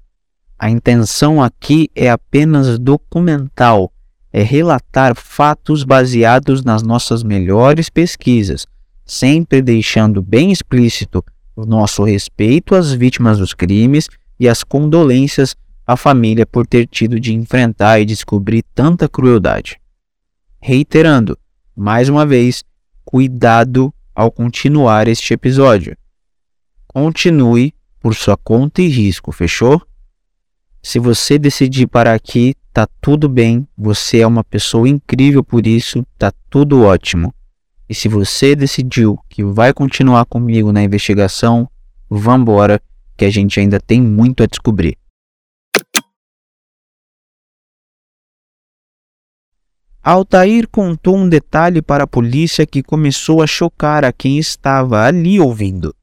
A 0.59 0.69
intenção 0.69 1.41
aqui 1.41 1.89
é 1.95 2.09
apenas 2.09 2.77
documental, 2.77 3.89
é 4.33 4.43
relatar 4.43 5.15
fatos 5.15 5.85
baseados 5.85 6.61
nas 6.61 6.83
nossas 6.83 7.23
melhores 7.23 7.89
pesquisas, 7.89 8.67
sempre 9.05 9.61
deixando 9.61 10.21
bem 10.21 10.51
explícito 10.51 11.23
o 11.55 11.65
nosso 11.65 12.03
respeito 12.03 12.75
às 12.75 12.91
vítimas 12.91 13.37
dos 13.37 13.53
crimes 13.53 14.09
e 14.37 14.49
as 14.49 14.61
condolências 14.61 15.55
a 15.87 15.95
família 15.95 16.45
por 16.45 16.67
ter 16.67 16.85
tido 16.85 17.17
de 17.17 17.33
enfrentar 17.33 18.01
e 18.01 18.05
descobrir 18.05 18.61
tanta 18.75 19.07
crueldade. 19.07 19.79
Reiterando, 20.61 21.37
mais 21.73 22.09
uma 22.09 22.25
vez, 22.25 22.61
cuidado 23.05 23.93
ao 24.13 24.29
continuar 24.29 25.07
este 25.07 25.33
episódio. 25.33 25.95
Continue 26.87 27.73
por 28.01 28.13
sua 28.13 28.35
conta 28.35 28.81
e 28.81 28.89
risco, 28.89 29.31
fechou? 29.31 29.81
Se 30.83 30.99
você 30.99 31.39
decidir 31.39 31.87
parar 31.87 32.15
aqui, 32.15 32.53
tá 32.73 32.85
tudo 32.99 33.29
bem, 33.29 33.65
você 33.77 34.19
é 34.19 34.27
uma 34.27 34.43
pessoa 34.43 34.89
incrível 34.89 35.43
por 35.43 35.65
isso, 35.65 36.05
tá 36.17 36.33
tudo 36.49 36.83
ótimo. 36.83 37.33
E 37.87 37.95
se 37.95 38.09
você 38.09 38.55
decidiu 38.55 39.17
que 39.29 39.41
vai 39.41 39.73
continuar 39.73 40.25
comigo 40.25 40.73
na 40.73 40.83
investigação, 40.83 41.69
vambora, 42.09 42.81
que 43.15 43.23
a 43.23 43.29
gente 43.29 43.57
ainda 43.59 43.79
tem 43.79 44.01
muito 44.01 44.43
a 44.43 44.45
descobrir. 44.45 44.97
Altair 50.09 50.69
contou 50.69 51.17
um 51.17 51.27
detalhe 51.27 51.81
para 51.81 52.05
a 52.05 52.07
polícia 52.07 52.65
que 52.65 52.81
começou 52.81 53.41
a 53.41 53.45
chocar 53.45 54.05
a 54.05 54.13
quem 54.13 54.37
estava 54.37 55.03
ali 55.03 55.37
ouvindo. 55.37 55.93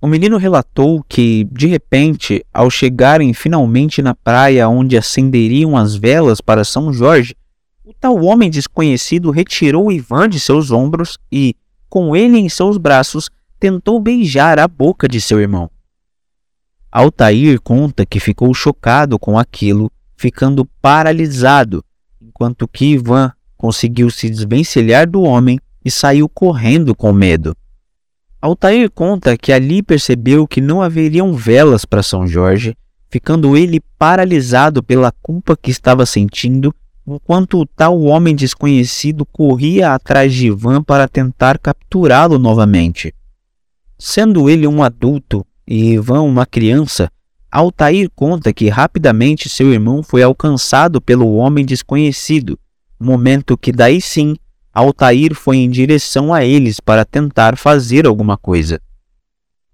O 0.00 0.06
menino 0.06 0.38
relatou 0.38 1.04
que, 1.06 1.46
de 1.52 1.66
repente, 1.66 2.42
ao 2.50 2.70
chegarem 2.70 3.34
finalmente 3.34 4.00
na 4.00 4.14
praia 4.14 4.66
onde 4.70 4.96
acenderiam 4.96 5.76
as 5.76 5.94
velas 5.94 6.40
para 6.40 6.64
São 6.64 6.90
Jorge, 6.94 7.36
o 7.84 7.92
tal 7.92 8.24
homem 8.24 8.48
desconhecido 8.48 9.30
retirou 9.30 9.92
Ivan 9.92 10.30
de 10.30 10.40
seus 10.40 10.70
ombros 10.70 11.18
e, 11.30 11.54
com 11.90 12.16
ele 12.16 12.38
em 12.38 12.48
seus 12.48 12.78
braços, 12.78 13.28
tentou 13.60 14.00
beijar 14.00 14.58
a 14.58 14.66
boca 14.66 15.06
de 15.06 15.20
seu 15.20 15.38
irmão. 15.38 15.70
Altair 16.90 17.60
conta 17.60 18.06
que 18.06 18.18
ficou 18.18 18.54
chocado 18.54 19.18
com 19.18 19.38
aquilo, 19.38 19.92
ficando 20.16 20.64
paralisado 20.80 21.84
enquanto 22.36 22.68
que 22.68 22.92
Ivan 22.92 23.32
conseguiu 23.56 24.10
se 24.10 24.28
desvencilhar 24.28 25.08
do 25.08 25.22
homem 25.22 25.58
e 25.82 25.90
saiu 25.90 26.28
correndo 26.28 26.94
com 26.94 27.10
medo. 27.10 27.56
Altair 28.42 28.90
conta 28.90 29.38
que 29.38 29.50
ali 29.50 29.82
percebeu 29.82 30.46
que 30.46 30.60
não 30.60 30.82
haveriam 30.82 31.32
velas 31.32 31.86
para 31.86 32.02
São 32.02 32.26
Jorge, 32.26 32.76
ficando 33.08 33.56
ele 33.56 33.80
paralisado 33.98 34.82
pela 34.82 35.10
culpa 35.10 35.56
que 35.56 35.70
estava 35.70 36.04
sentindo, 36.04 36.74
enquanto 37.06 37.58
o 37.58 37.64
tal 37.66 38.02
homem 38.02 38.36
desconhecido 38.36 39.24
corria 39.24 39.94
atrás 39.94 40.34
de 40.34 40.48
Ivan 40.48 40.82
para 40.82 41.08
tentar 41.08 41.58
capturá-lo 41.58 42.38
novamente. 42.38 43.14
Sendo 43.98 44.50
ele 44.50 44.66
um 44.66 44.82
adulto 44.82 45.44
e 45.66 45.94
Ivan 45.94 46.20
uma 46.20 46.44
criança, 46.44 47.10
Altair 47.50 48.10
conta 48.14 48.52
que 48.52 48.68
rapidamente 48.68 49.48
seu 49.48 49.72
irmão 49.72 50.02
foi 50.02 50.22
alcançado 50.22 51.00
pelo 51.00 51.34
homem 51.34 51.64
desconhecido, 51.64 52.58
momento 52.98 53.56
que 53.56 53.72
daí 53.72 54.00
sim 54.00 54.36
Altair 54.72 55.34
foi 55.34 55.56
em 55.56 55.70
direção 55.70 56.34
a 56.34 56.44
eles 56.44 56.80
para 56.80 57.04
tentar 57.04 57.56
fazer 57.56 58.06
alguma 58.06 58.36
coisa. 58.36 58.78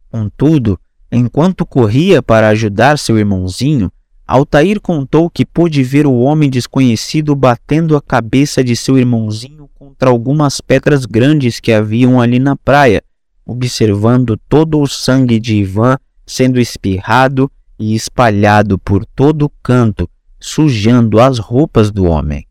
Contudo, 0.09 0.79
enquanto 1.11 1.67
corria 1.67 2.23
para 2.23 2.49
ajudar 2.51 2.99
seu 2.99 3.19
irmãozinho, 3.19 3.91
Altair 4.25 4.81
contou 4.81 5.29
que 5.29 5.45
pôde 5.45 5.83
ver 5.83 6.07
o 6.07 6.21
homem 6.21 6.49
desconhecido 6.49 7.35
batendo 7.35 7.97
a 7.97 8.01
cabeça 8.01 8.63
de 8.63 8.77
seu 8.77 8.97
irmãozinho 8.97 9.69
contra 9.75 10.09
algumas 10.09 10.61
pedras 10.61 11.05
grandes 11.05 11.59
que 11.59 11.73
haviam 11.73 12.21
ali 12.21 12.39
na 12.39 12.55
praia, 12.55 13.03
observando 13.45 14.39
todo 14.49 14.81
o 14.81 14.87
sangue 14.87 15.41
de 15.41 15.57
Ivan 15.57 15.99
sendo 16.25 16.61
espirrado 16.61 17.51
e 17.83 17.97
espalhado 17.97 18.79
por 18.79 19.05
todo 19.05 19.51
canto, 19.61 20.09
sujando 20.38 21.21
as 21.21 21.40
roupas 21.40 21.90
do 21.90 22.05
homem. 22.05 22.47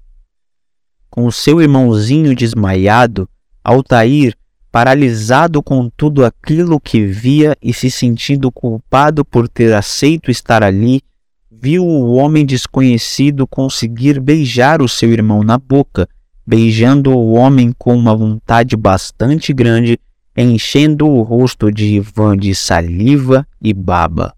Com 1.09 1.31
seu 1.31 1.61
irmãozinho 1.61 2.35
desmaiado, 2.35 3.29
Altair, 3.63 4.35
paralisado 4.69 5.63
com 5.63 5.89
tudo 5.89 6.25
aquilo 6.25 6.81
que 6.81 7.05
via 7.05 7.55
e 7.61 7.73
se 7.73 7.89
sentindo 7.89 8.51
culpado 8.51 9.23
por 9.23 9.47
ter 9.47 9.73
aceito 9.73 10.29
estar 10.29 10.63
ali, 10.63 11.01
viu 11.49 11.85
o 11.85 12.13
homem 12.15 12.45
desconhecido 12.45 13.47
conseguir 13.47 14.19
beijar 14.19 14.81
o 14.81 14.89
seu 14.89 15.11
irmão 15.11 15.43
na 15.43 15.57
boca, 15.57 16.09
beijando 16.45 17.11
o 17.11 17.33
homem 17.33 17.73
com 17.77 17.95
uma 17.95 18.15
vontade 18.15 18.75
bastante 18.75 19.53
grande, 19.53 19.97
enchendo 20.35 21.07
o 21.07 21.21
rosto 21.21 21.71
de 21.71 21.85
Ivan 21.85 22.35
de 22.35 22.53
saliva 22.53 23.47
e 23.61 23.73
baba. 23.73 24.33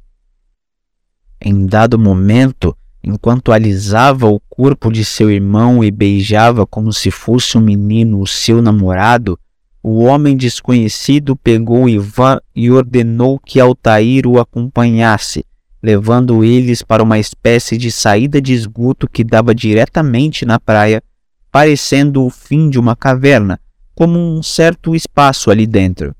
Em 1.46 1.66
dado 1.66 2.00
momento, 2.00 2.74
enquanto 3.04 3.52
alisava 3.52 4.28
o 4.28 4.40
corpo 4.40 4.90
de 4.90 5.04
seu 5.04 5.30
irmão 5.30 5.84
e 5.84 5.92
beijava 5.92 6.66
como 6.66 6.94
se 6.94 7.12
fosse 7.12 7.58
um 7.58 7.62
menino 7.62 8.22
o 8.22 8.26
seu 8.26 8.62
namorado, 8.62 9.38
o 9.84 10.06
homem 10.06 10.38
desconhecido 10.38 11.36
pegou 11.36 11.90
Ivan 11.90 12.40
e 12.56 12.72
ordenou 12.72 13.38
que 13.38 13.60
Altair 13.60 14.26
o 14.26 14.40
acompanhasse, 14.40 15.46
levando 15.82 16.46
eles 16.46 16.82
para 16.82 17.04
uma 17.04 17.20
espécie 17.20 17.78
de 17.78 17.92
saída 17.92 18.42
de 18.42 18.54
esgoto 18.54 19.06
que 19.06 19.22
dava 19.22 19.54
diretamente 19.54 20.46
na 20.46 20.58
praia, 20.58 21.04
parecendo 21.52 22.24
o 22.24 22.30
fim 22.30 22.70
de 22.70 22.80
uma 22.80 22.96
caverna, 22.96 23.60
como 23.94 24.18
um 24.18 24.42
certo 24.42 24.96
espaço 24.96 25.52
ali 25.52 25.68
dentro. 25.68 26.16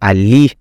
Ali, 0.00 0.52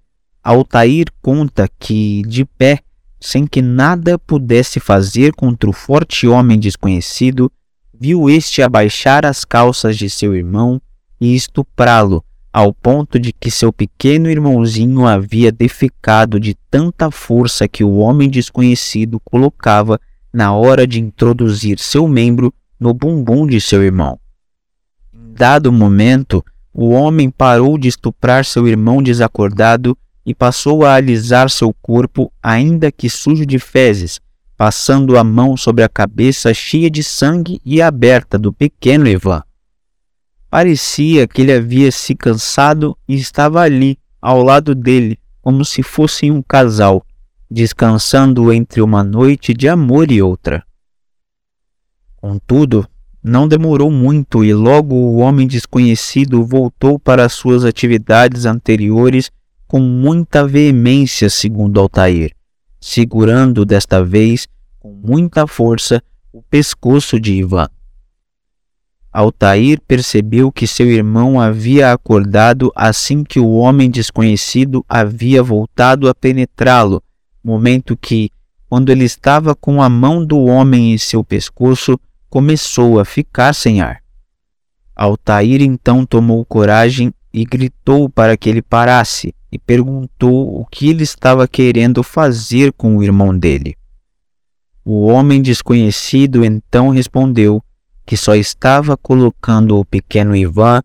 Altair 0.43 1.05
conta 1.21 1.69
que, 1.79 2.21
de 2.23 2.43
pé, 2.43 2.81
sem 3.19 3.45
que 3.45 3.61
nada 3.61 4.17
pudesse 4.17 4.79
fazer 4.79 5.33
contra 5.33 5.69
o 5.69 5.73
forte 5.73 6.27
homem 6.27 6.59
desconhecido, 6.59 7.51
viu 7.93 8.29
este 8.29 8.61
abaixar 8.61 9.25
as 9.25 9.43
calças 9.43 9.97
de 9.97 10.09
seu 10.09 10.33
irmão 10.35 10.81
e 11.19 11.35
estuprá-lo, 11.35 12.23
ao 12.51 12.73
ponto 12.73 13.19
de 13.19 13.33
que 13.33 13.51
seu 13.51 13.73
pequeno 13.73 14.29
irmãozinho 14.29 15.05
havia 15.05 15.51
defecado 15.51 16.39
de 16.39 16.55
tanta 16.71 17.11
força 17.11 17.67
que 17.67 17.83
o 17.83 17.97
homem 17.97 18.29
desconhecido 18.29 19.19
colocava 19.19 19.99
na 20.33 20.53
hora 20.53 20.87
de 20.87 20.99
introduzir 20.99 21.77
seu 21.79 22.07
membro 22.07 22.53
no 22.79 22.93
bumbum 22.93 23.45
de 23.45 23.59
seu 23.59 23.83
irmão. 23.83 24.17
Em 25.13 25.33
dado 25.33 25.71
momento, 25.71 26.43
o 26.73 26.89
homem 26.89 27.29
parou 27.29 27.77
de 27.77 27.87
estuprar 27.87 28.45
seu 28.45 28.67
irmão 28.67 29.03
desacordado 29.03 29.97
e 30.29 30.35
passou 30.35 30.85
a 30.85 30.93
alisar 30.93 31.49
seu 31.49 31.73
corpo, 31.81 32.31
ainda 32.39 32.91
que 32.91 33.09
sujo 33.09 33.47
de 33.47 33.57
fezes, 33.57 34.21
passando 34.55 35.17
a 35.17 35.23
mão 35.23 35.57
sobre 35.57 35.83
a 35.83 35.89
cabeça 35.89 36.53
cheia 36.53 36.87
de 36.87 37.03
sangue 37.03 37.59
e 37.65 37.81
aberta 37.81 38.37
do 38.37 38.53
pequeno 38.53 39.07
Ivan. 39.07 39.41
Parecia 40.47 41.27
que 41.27 41.41
ele 41.41 41.51
havia 41.51 41.91
se 41.91 42.13
cansado 42.13 42.95
e 43.07 43.15
estava 43.15 43.61
ali, 43.61 43.97
ao 44.21 44.43
lado 44.43 44.75
dele, 44.75 45.17
como 45.41 45.65
se 45.65 45.81
fossem 45.81 46.29
um 46.29 46.43
casal, 46.43 47.03
descansando 47.49 48.53
entre 48.53 48.83
uma 48.83 49.03
noite 49.03 49.51
de 49.51 49.67
amor 49.67 50.11
e 50.11 50.21
outra. 50.21 50.63
Contudo, 52.17 52.87
não 53.23 53.47
demorou 53.47 53.89
muito 53.89 54.45
e 54.45 54.53
logo 54.53 54.93
o 54.93 55.17
homem 55.17 55.47
desconhecido 55.47 56.45
voltou 56.45 56.99
para 56.99 57.27
suas 57.29 57.65
atividades 57.65 58.45
anteriores 58.45 59.31
com 59.69 59.79
muita 59.79 60.47
veemência, 60.47 61.29
segundo 61.29 61.79
Altair, 61.79 62.31
segurando 62.81 63.63
desta 63.63 64.03
vez 64.03 64.47
com 64.79 64.91
muita 64.91 65.45
força 65.45 66.01
o 66.33 66.41
pescoço 66.41 67.19
de 67.19 67.33
Ivan. 67.33 67.69
Altair 69.13 69.79
percebeu 69.87 70.51
que 70.51 70.65
seu 70.65 70.89
irmão 70.89 71.39
havia 71.39 71.93
acordado 71.93 72.71
assim 72.75 73.23
que 73.23 73.39
o 73.39 73.51
homem 73.51 73.91
desconhecido 73.91 74.83
havia 74.89 75.43
voltado 75.43 76.09
a 76.09 76.15
penetrá-lo, 76.15 77.03
momento 77.43 77.95
que, 77.95 78.31
quando 78.67 78.89
ele 78.89 79.03
estava 79.03 79.53
com 79.53 79.83
a 79.83 79.89
mão 79.89 80.25
do 80.25 80.45
homem 80.45 80.93
em 80.93 80.97
seu 80.97 81.23
pescoço, 81.23 81.99
começou 82.27 82.99
a 82.99 83.05
ficar 83.05 83.53
sem 83.53 83.81
ar. 83.81 84.01
Altair 84.95 85.61
então 85.61 86.07
tomou 86.07 86.43
coragem 86.43 87.13
e 87.31 87.45
gritou 87.45 88.09
para 88.09 88.35
que 88.35 88.49
ele 88.49 88.63
parasse 88.63 89.31
e 89.51 89.57
perguntou 89.57 90.61
o 90.61 90.65
que 90.65 90.89
ele 90.89 91.03
estava 91.03 91.47
querendo 91.47 92.03
fazer 92.03 92.71
com 92.73 92.97
o 92.97 93.03
irmão 93.03 93.37
dele. 93.37 93.75
O 94.83 95.05
homem 95.05 95.41
desconhecido 95.41 96.43
então 96.43 96.89
respondeu 96.89 97.63
que 98.05 98.17
só 98.17 98.35
estava 98.35 98.97
colocando 98.97 99.77
o 99.77 99.85
pequeno 99.85 100.35
Ivan 100.35 100.81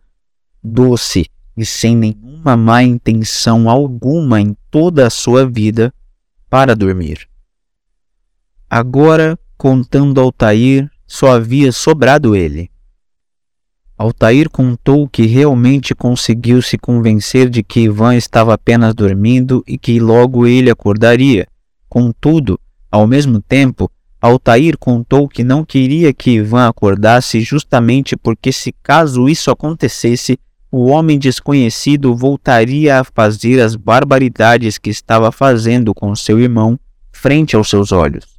doce 0.62 1.27
e 1.57 1.64
sem 1.64 1.96
nenhuma 1.96 2.57
má 2.57 2.83
intenção 2.83 3.68
alguma 3.68 4.40
em 4.40 4.57
toda 4.70 5.07
a 5.07 5.11
sua 5.11 5.46
vida 5.46 5.92
para 6.50 6.74
dormir. 6.74 7.29
Agora, 8.68 9.38
contando 9.57 10.20
Altair, 10.20 10.90
só 11.07 11.33
havia 11.33 11.70
sobrado 11.70 12.35
ele. 12.35 12.70
Altair 13.97 14.51
contou 14.51 15.09
que 15.09 15.25
realmente 15.25 15.95
conseguiu 15.95 16.61
se 16.61 16.77
convencer 16.77 17.49
de 17.49 17.63
que 17.63 17.81
Ivan 17.81 18.17
estava 18.17 18.53
apenas 18.53 18.93
dormindo 18.93 19.63
e 19.69 19.79
que 19.79 20.01
logo 20.01 20.49
ele 20.49 20.69
acordaria. 20.69 21.47
Contudo, 21.89 22.59
ao 22.91 23.07
mesmo 23.07 23.41
tempo, 23.41 23.89
Altair 24.21 24.77
contou 24.79 25.29
que 25.29 25.45
não 25.45 25.65
queria 25.65 26.13
que 26.13 26.33
Ivan 26.33 26.67
acordasse 26.67 27.41
justamente 27.41 28.17
porque, 28.17 28.51
se 28.51 28.75
caso 28.83 29.29
isso 29.29 29.49
acontecesse, 29.49 30.39
o 30.73 30.87
homem 30.87 31.17
desconhecido 31.17 32.17
voltaria 32.17 32.99
a 32.99 33.05
fazer 33.05 33.61
as 33.61 33.77
barbaridades 33.77 34.77
que 34.77 34.91
estava 34.91 35.31
fazendo 35.31 35.95
com 35.95 36.17
seu 36.17 36.41
irmão 36.41 36.77
frente 37.13 37.55
aos 37.55 37.71
seus 37.71 37.93
olhos. 37.93 38.34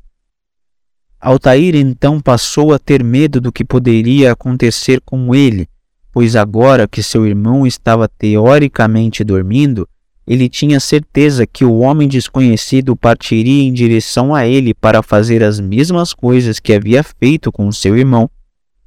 Altair 1.25 1.73
então 1.73 2.21
passou 2.21 2.71
a 2.71 2.77
ter 2.77 3.03
medo 3.03 3.41
do 3.41 3.51
que 3.51 3.65
poderia 3.65 4.31
acontecer 4.31 5.01
com 5.03 5.33
ele, 5.33 5.67
pois 6.11 6.35
agora 6.35 6.87
que 6.87 7.01
seu 7.01 7.25
irmão 7.25 7.65
estava 7.65 8.07
teoricamente 8.07 9.23
dormindo, 9.23 9.89
ele 10.27 10.47
tinha 10.47 10.79
certeza 10.79 11.47
que 11.47 11.65
o 11.65 11.79
homem 11.79 12.07
desconhecido 12.07 12.95
partiria 12.95 13.63
em 13.63 13.73
direção 13.73 14.35
a 14.35 14.45
ele 14.45 14.71
para 14.71 15.01
fazer 15.01 15.43
as 15.43 15.59
mesmas 15.59 16.13
coisas 16.13 16.59
que 16.59 16.71
havia 16.71 17.01
feito 17.01 17.51
com 17.51 17.71
seu 17.71 17.97
irmão. 17.97 18.29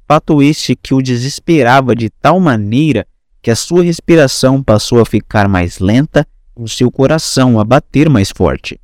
Fato 0.07 0.41
este 0.41 0.77
que 0.77 0.93
o 0.93 1.01
desesperava 1.01 1.93
de 1.93 2.09
tal 2.09 2.39
maneira 2.39 3.05
que 3.41 3.51
a 3.51 3.55
sua 3.55 3.83
respiração 3.83 4.63
passou 4.63 5.01
a 5.01 5.05
ficar 5.05 5.49
mais 5.49 5.79
lenta 5.79 6.25
e 6.57 6.63
o 6.63 6.69
seu 6.69 6.89
coração 6.89 7.59
a 7.59 7.65
bater 7.65 8.09
mais 8.09 8.31
forte. 8.33 8.79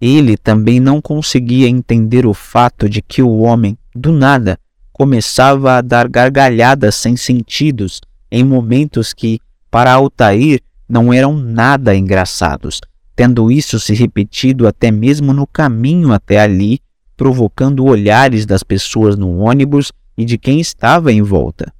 Ele 0.00 0.36
também 0.36 0.78
não 0.78 1.00
conseguia 1.00 1.68
entender 1.68 2.26
o 2.26 2.34
fato 2.34 2.88
de 2.88 3.00
que 3.00 3.22
o 3.22 3.38
homem, 3.38 3.78
do 3.94 4.12
nada, 4.12 4.58
começava 4.92 5.76
a 5.76 5.80
dar 5.80 6.08
gargalhadas 6.08 6.94
sem 6.94 7.16
sentidos 7.16 8.00
em 8.30 8.44
momentos 8.44 9.12
que, 9.12 9.40
para 9.70 9.92
Altair, 9.92 10.60
não 10.88 11.12
eram 11.12 11.36
nada 11.36 11.94
engraçados, 11.94 12.80
tendo 13.14 13.50
isso 13.50 13.80
se 13.80 13.94
repetido 13.94 14.66
até 14.66 14.90
mesmo 14.90 15.32
no 15.32 15.46
caminho 15.46 16.12
até 16.12 16.40
ali, 16.40 16.80
provocando 17.16 17.84
olhares 17.84 18.44
das 18.44 18.62
pessoas 18.62 19.16
no 19.16 19.38
ônibus 19.38 19.90
e 20.16 20.24
de 20.24 20.36
quem 20.36 20.60
estava 20.60 21.12
em 21.12 21.22
volta. 21.22 21.72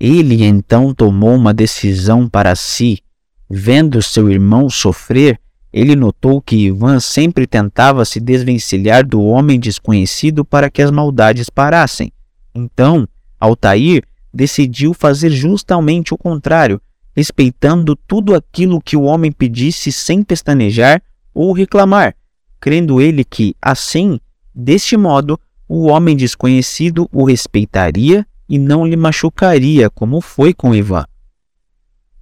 Ele 0.00 0.44
então 0.44 0.94
tomou 0.94 1.34
uma 1.34 1.52
decisão 1.52 2.28
para 2.28 2.54
si. 2.54 2.98
Vendo 3.50 4.02
seu 4.02 4.30
irmão 4.30 4.68
sofrer, 4.68 5.40
ele 5.72 5.94
notou 5.94 6.40
que 6.40 6.56
Ivan 6.66 7.00
sempre 7.00 7.46
tentava 7.46 8.04
se 8.04 8.20
desvencilhar 8.20 9.06
do 9.06 9.22
homem 9.22 9.60
desconhecido 9.60 10.44
para 10.44 10.70
que 10.70 10.82
as 10.82 10.90
maldades 10.90 11.50
parassem. 11.50 12.12
Então, 12.54 13.06
Altair 13.38 14.02
decidiu 14.32 14.94
fazer 14.94 15.30
justamente 15.30 16.12
o 16.12 16.18
contrário 16.18 16.80
respeitando 17.18 17.96
tudo 17.96 18.32
aquilo 18.32 18.80
que 18.80 18.96
o 18.96 19.02
homem 19.02 19.32
pedisse 19.32 19.90
sem 19.90 20.22
pestanejar 20.22 21.02
ou 21.34 21.52
reclamar, 21.52 22.14
crendo 22.60 23.00
ele 23.00 23.24
que, 23.24 23.56
assim, 23.60 24.20
deste 24.54 24.96
modo, 24.96 25.36
o 25.68 25.88
homem 25.88 26.16
desconhecido 26.16 27.08
o 27.12 27.24
respeitaria 27.24 28.24
e 28.48 28.56
não 28.56 28.86
lhe 28.86 28.96
machucaria, 28.96 29.90
como 29.90 30.20
foi 30.20 30.54
com 30.54 30.72
Ivan. 30.72 31.04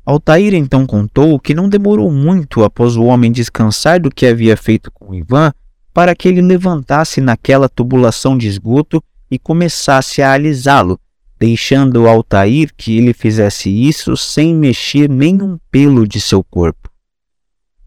Altair 0.06 0.54
então 0.54 0.86
contou 0.86 1.40
que 1.40 1.52
não 1.52 1.68
demorou 1.68 2.12
muito 2.12 2.62
após 2.62 2.96
o 2.96 3.02
homem 3.02 3.32
descansar 3.32 4.00
do 4.00 4.08
que 4.08 4.24
havia 4.24 4.56
feito 4.56 4.88
com 4.92 5.12
Ivan 5.12 5.52
para 5.92 6.14
que 6.14 6.28
ele 6.28 6.40
levantasse 6.40 7.20
naquela 7.20 7.68
tubulação 7.68 8.38
de 8.38 8.46
esgoto 8.46 9.02
e 9.28 9.36
começasse 9.36 10.22
a 10.22 10.32
alisá-lo, 10.32 11.00
deixando 11.40 12.06
Altair 12.06 12.70
que 12.76 12.96
ele 12.96 13.12
fizesse 13.12 13.68
isso 13.68 14.16
sem 14.16 14.54
mexer 14.54 15.10
nenhum 15.10 15.58
pelo 15.72 16.06
de 16.06 16.20
seu 16.20 16.44
corpo. 16.44 16.88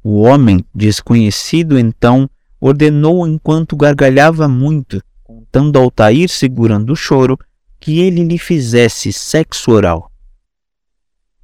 O 0.03 0.19
homem, 0.19 0.65
desconhecido 0.75 1.79
então, 1.79 2.29
ordenou 2.59 3.25
enquanto 3.25 3.77
gargalhava 3.77 4.45
muito, 4.49 5.01
contando 5.23 5.79
Altair 5.79 6.27
segurando 6.27 6.91
o 6.91 6.97
choro, 6.97 7.37
que 7.79 7.99
ele 7.99 8.25
lhe 8.25 8.37
fizesse 8.37 9.13
sexo 9.13 9.71
oral. 9.71 10.08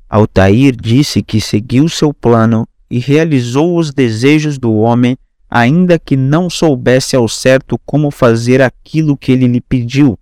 Altair 0.10 0.76
disse 0.76 1.22
que 1.24 1.41
seguiu 1.41 1.89
seu 1.89 2.13
plano 2.13 2.68
e 2.89 3.00
realizou 3.00 3.78
os 3.78 3.91
desejos 3.91 4.58
do 4.58 4.74
homem, 4.76 5.18
ainda 5.50 5.98
que 5.98 6.15
não 6.15 6.50
soubesse 6.50 7.15
ao 7.15 7.28
certo 7.28 7.80
como 7.86 8.12
fazer 8.12 8.62
aquilo 8.62 9.18
que 9.18 9.32
ele 9.32 9.48
lhe 9.48 9.62
pediu, 9.62 10.18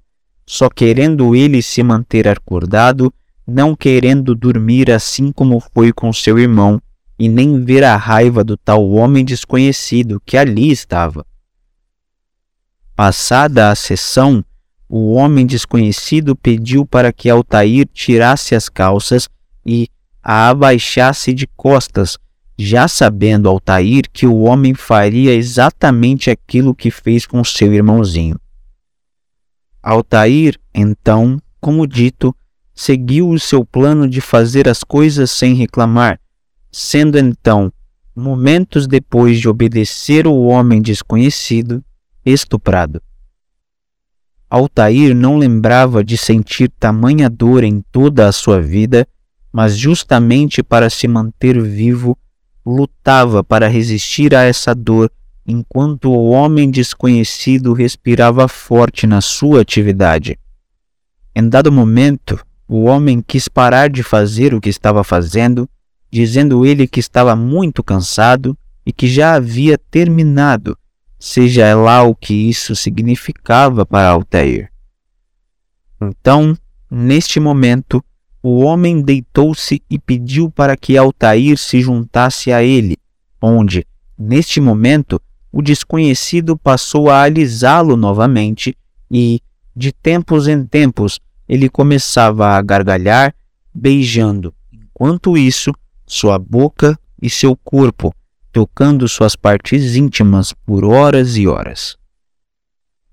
só 0.45 0.69
querendo 0.69 1.35
ele 1.35 1.61
se 1.61 1.83
manter 1.83 2.27
acordado, 2.27 3.13
não 3.45 3.75
querendo 3.75 4.33
dormir 4.33 4.89
assim 4.89 5.31
como 5.31 5.59
foi 5.73 5.91
com 5.91 6.13
seu 6.13 6.39
irmão, 6.39 6.81
e 7.19 7.27
nem 7.27 7.63
ver 7.63 7.83
a 7.83 7.95
raiva 7.95 8.43
do 8.43 8.57
tal 8.57 8.89
homem 8.89 9.23
desconhecido 9.23 10.21
que 10.25 10.37
ali 10.37 10.71
estava. 10.71 11.25
Passada 12.95 13.69
a 13.69 13.75
sessão, 13.75 14.43
o 14.87 15.13
homem 15.13 15.45
desconhecido 15.45 16.35
pediu 16.35 16.85
para 16.85 17.11
que 17.11 17.29
Altair 17.29 17.87
tirasse 17.91 18.55
as 18.55 18.69
calças 18.69 19.27
e 19.65 19.87
a 20.21 20.49
abaixasse 20.49 21.33
de 21.33 21.47
costas, 21.47 22.17
já 22.57 22.87
sabendo 22.87 23.49
Altair 23.49 24.03
que 24.11 24.25
o 24.25 24.39
homem 24.41 24.73
faria 24.73 25.33
exatamente 25.33 26.29
aquilo 26.29 26.75
que 26.75 26.91
fez 26.91 27.25
com 27.25 27.43
seu 27.43 27.73
irmãozinho. 27.73 28.39
Altair, 29.81 30.57
então, 30.73 31.41
como 31.59 31.85
dito, 31.85 32.33
seguiu 32.73 33.29
o 33.29 33.39
seu 33.39 33.65
plano 33.65 34.07
de 34.07 34.21
fazer 34.21 34.67
as 34.69 34.83
coisas 34.83 35.29
sem 35.29 35.53
reclamar, 35.55 36.19
sendo 36.71 37.17
então, 37.17 37.71
momentos 38.15 38.87
depois 38.87 39.39
de 39.39 39.49
obedecer 39.49 40.27
o 40.27 40.43
homem 40.43 40.81
desconhecido, 40.81 41.83
estuprado. 42.25 43.01
Altair 44.49 45.15
não 45.15 45.37
lembrava 45.37 46.03
de 46.03 46.15
sentir 46.15 46.69
tamanha 46.79 47.29
dor 47.29 47.63
em 47.63 47.81
toda 47.91 48.27
a 48.27 48.31
sua 48.31 48.61
vida, 48.61 49.07
mas 49.53 49.77
justamente 49.77 50.63
para 50.63 50.89
se 50.89 51.07
manter 51.07 51.61
vivo, 51.61 52.17
lutava 52.65 53.43
para 53.43 53.67
resistir 53.67 54.33
a 54.33 54.41
essa 54.41 54.73
dor 54.73 55.11
enquanto 55.45 56.09
o 56.09 56.31
homem 56.31 56.71
desconhecido 56.71 57.73
respirava 57.73 58.47
forte 58.47 59.05
na 59.05 59.21
sua 59.21 59.61
atividade. 59.61 60.39
Em 61.35 61.47
dado 61.47 61.71
momento, 61.71 62.43
o 62.67 62.85
homem 62.85 63.21
quis 63.21 63.47
parar 63.47 63.89
de 63.89 64.01
fazer 64.01 64.53
o 64.53 64.61
que 64.61 64.69
estava 64.69 65.03
fazendo, 65.03 65.69
dizendo 66.11 66.65
ele 66.65 66.87
que 66.87 66.99
estava 66.99 67.35
muito 67.35 67.83
cansado 67.83 68.57
e 68.85 68.91
que 68.91 69.07
já 69.07 69.35
havia 69.35 69.77
terminado, 69.77 70.77
seja 71.19 71.75
lá 71.75 72.03
o 72.03 72.15
que 72.15 72.33
isso 72.33 72.75
significava 72.75 73.85
para 73.85 74.09
Altair. 74.09 74.71
Então, 76.01 76.57
neste 76.89 77.39
momento, 77.39 78.03
o 78.43 78.59
homem 78.59 79.01
deitou-se 79.01 79.81
e 79.89 79.97
pediu 79.97 80.51
para 80.51 80.75
que 80.75 80.97
Altair 80.97 81.57
se 81.57 81.79
juntasse 81.79 82.51
a 82.51 82.61
ele, 82.61 82.97
onde, 83.41 83.87
neste 84.19 84.59
momento, 84.59 85.19
o 85.49 85.61
desconhecido 85.61 86.57
passou 86.57 87.09
a 87.09 87.21
alisá-lo 87.21 87.95
novamente 87.95 88.77
e, 89.09 89.39
de 89.73 89.93
tempos 89.93 90.49
em 90.49 90.65
tempos, 90.65 91.21
ele 91.47 91.69
começava 91.69 92.47
a 92.49 92.61
gargalhar, 92.61 93.33
beijando, 93.73 94.53
enquanto 94.73 95.37
isso, 95.37 95.71
sua 96.05 96.37
boca 96.37 96.99
e 97.21 97.29
seu 97.29 97.55
corpo, 97.55 98.13
tocando 98.51 99.07
suas 99.07 99.37
partes 99.37 99.95
íntimas 99.95 100.51
por 100.65 100.83
horas 100.83 101.37
e 101.37 101.47
horas. 101.47 101.97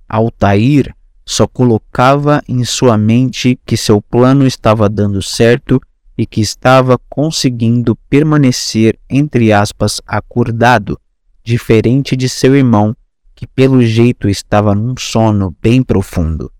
Altair 0.09 0.93
só 1.31 1.47
colocava 1.47 2.43
em 2.49 2.65
sua 2.65 2.99
mente 2.99 3.57
que 3.65 3.77
seu 3.77 4.03
plano 4.03 4.45
estava 4.45 4.89
dando 4.89 5.23
certo 5.23 5.81
e 6.19 6.27
que 6.27 6.41
estava 6.41 6.99
conseguindo 7.09 7.95
permanecer, 8.09 8.99
entre 9.09 9.53
aspas, 9.53 10.01
acordado, 10.05 10.99
diferente 11.45 12.17
de 12.17 12.29
seu 12.29 12.57
irmão, 12.57 12.97
que 13.33 13.47
pelo 13.47 13.81
jeito 13.81 14.29
estava 14.29 14.75
num 14.75 14.97
sono 14.99 15.55
bem 15.63 15.85
profundo. 15.85 16.51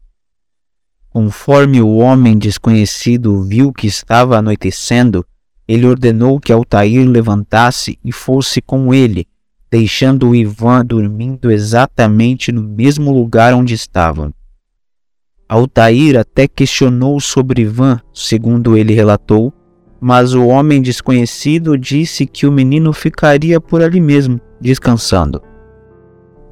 Conforme 1.09 1.83
o 1.83 1.97
homem 1.97 2.39
desconhecido 2.39 3.43
viu 3.43 3.73
que 3.73 3.89
estava 3.89 4.39
anoitecendo, 4.39 5.27
ele 5.67 5.85
ordenou 5.85 6.39
que 6.39 6.53
Altair 6.53 7.09
levantasse 7.09 7.99
e 8.05 8.13
fosse 8.13 8.63
com 8.63 8.95
ele, 8.95 9.27
deixando 9.69 10.29
o 10.29 10.37
Ivan 10.37 10.87
dormindo 10.87 11.51
exatamente 11.51 12.53
no 12.53 12.63
mesmo 12.63 13.13
lugar 13.13 13.53
onde 13.53 13.75
estavam. 13.75 14.33
Altair 15.51 16.17
até 16.17 16.47
questionou 16.47 17.19
sobre 17.19 17.63
Ivan, 17.63 17.99
segundo 18.15 18.77
ele 18.77 18.95
relatou, 18.95 19.53
mas 20.01 20.33
o 20.33 20.47
homem 20.47 20.81
desconhecido 20.81 21.77
disse 21.77 22.25
que 22.25 22.47
o 22.47 22.53
menino 22.53 22.93
ficaria 22.93 23.61
por 23.61 23.83
ali 23.83 24.01
mesmo, 24.01 24.41
descansando. 24.61 25.43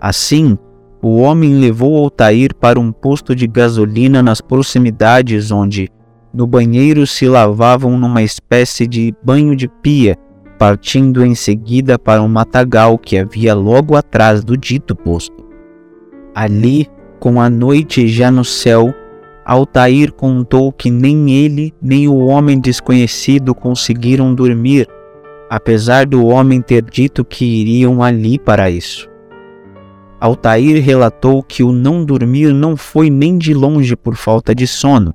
Assim, 0.00 0.58
o 1.00 1.18
homem 1.18 1.60
levou 1.60 1.96
Altair 1.96 2.52
para 2.56 2.80
um 2.80 2.90
posto 2.90 3.36
de 3.36 3.46
gasolina 3.46 4.20
nas 4.20 4.40
proximidades 4.40 5.52
onde, 5.52 5.88
no 6.34 6.44
banheiro, 6.44 7.06
se 7.06 7.28
lavavam 7.28 7.96
numa 7.96 8.24
espécie 8.24 8.84
de 8.84 9.14
banho 9.22 9.54
de 9.54 9.68
pia, 9.68 10.18
partindo 10.58 11.24
em 11.24 11.36
seguida 11.36 12.00
para 12.00 12.20
um 12.20 12.26
matagal 12.26 12.98
que 12.98 13.16
havia 13.16 13.54
logo 13.54 13.94
atrás 13.94 14.42
do 14.42 14.56
dito 14.56 14.96
posto. 14.96 15.46
Ali, 16.34 16.88
com 17.18 17.40
a 17.40 17.50
noite 17.50 18.08
já 18.08 18.30
no 18.30 18.44
céu, 18.44 18.94
Altair 19.44 20.12
contou 20.12 20.70
que 20.70 20.90
nem 20.90 21.30
ele 21.30 21.72
nem 21.80 22.06
o 22.06 22.18
homem 22.26 22.60
desconhecido 22.60 23.54
conseguiram 23.54 24.34
dormir, 24.34 24.86
apesar 25.48 26.06
do 26.06 26.26
homem 26.26 26.60
ter 26.60 26.82
dito 26.82 27.24
que 27.24 27.44
iriam 27.44 28.02
ali 28.02 28.38
para 28.38 28.70
isso. 28.70 29.08
Altair 30.20 30.82
relatou 30.82 31.42
que 31.42 31.62
o 31.62 31.72
não 31.72 32.04
dormir 32.04 32.52
não 32.52 32.76
foi 32.76 33.08
nem 33.08 33.38
de 33.38 33.54
longe 33.54 33.96
por 33.96 34.16
falta 34.16 34.54
de 34.54 34.66
sono, 34.66 35.14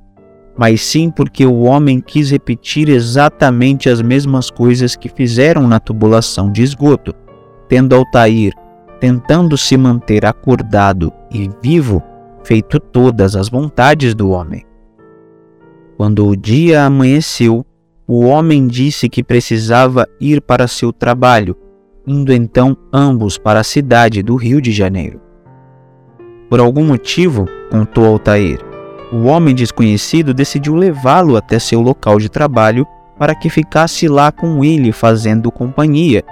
mas 0.58 0.82
sim 0.82 1.12
porque 1.12 1.46
o 1.46 1.62
homem 1.62 2.00
quis 2.00 2.32
repetir 2.32 2.90
exatamente 2.90 3.90
as 3.90 4.02
mesmas 4.02 4.50
coisas 4.50 4.96
que 4.96 5.10
fizeram 5.10 5.68
na 5.68 5.80
tubulação 5.80 6.52
de 6.52 6.64
esgoto, 6.64 7.14
tendo 7.68 7.96
Altair, 7.96 8.54
tentando 9.04 9.58
se 9.58 9.76
manter 9.76 10.26
acordado 10.26 11.12
e 11.30 11.52
vivo, 11.62 12.02
feito 12.42 12.80
todas 12.80 13.36
as 13.36 13.50
vontades 13.50 14.16
do 14.16 14.30
homem. 14.30 14.64
Quando 15.98 16.26
o 16.26 16.38
dia 16.38 16.86
amanheceu, 16.86 17.66
o 18.08 18.22
homem 18.24 18.66
disse 18.66 19.10
que 19.10 19.22
precisava 19.22 20.08
ir 20.22 20.40
para 20.40 20.70
seu 20.70 20.94
trabalho 20.94 21.54
indo 22.08 22.32
então 22.32 22.78
ambos 22.94 23.38
para 23.38 23.60
a 23.60 23.64
cidade 23.66 24.24
do 24.24 24.38
Rio 24.38 24.62
de 24.62 24.72
Janeiro. 24.72 25.20
Por 26.50 26.62
algum 26.62 26.86
motivo, 26.86 27.46
contou 27.70 28.06
Altair, 28.06 28.60
o 29.12 29.24
homem 29.24 29.54
desconhecido 29.54 30.34
decidiu 30.34 30.76
levá-lo 30.76 31.36
até 31.36 31.60
seu 31.60 31.82
local 31.82 32.20
de 32.20 32.30
trabalho 32.30 32.88
para 33.20 33.36
que 33.36 33.50
ficasse 33.50 34.08
lá 34.08 34.32
com 34.32 34.64
ele 34.64 34.94
fazendo 34.94 35.52
companhia, 35.52 36.24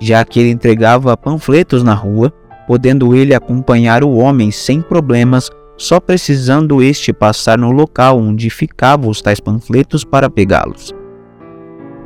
já 0.00 0.24
que 0.24 0.40
ele 0.40 0.50
entregava 0.50 1.16
panfletos 1.16 1.82
na 1.82 1.94
rua, 1.94 2.32
podendo 2.66 3.14
ele 3.14 3.34
acompanhar 3.34 4.04
o 4.04 4.14
homem 4.14 4.50
sem 4.50 4.80
problemas, 4.80 5.50
só 5.76 6.00
precisando 6.00 6.82
este 6.82 7.12
passar 7.12 7.56
no 7.56 7.70
local 7.70 8.18
onde 8.18 8.50
ficavam 8.50 9.08
os 9.08 9.22
tais 9.22 9.40
panfletos 9.40 10.04
para 10.04 10.28
pegá-los. 10.28 10.92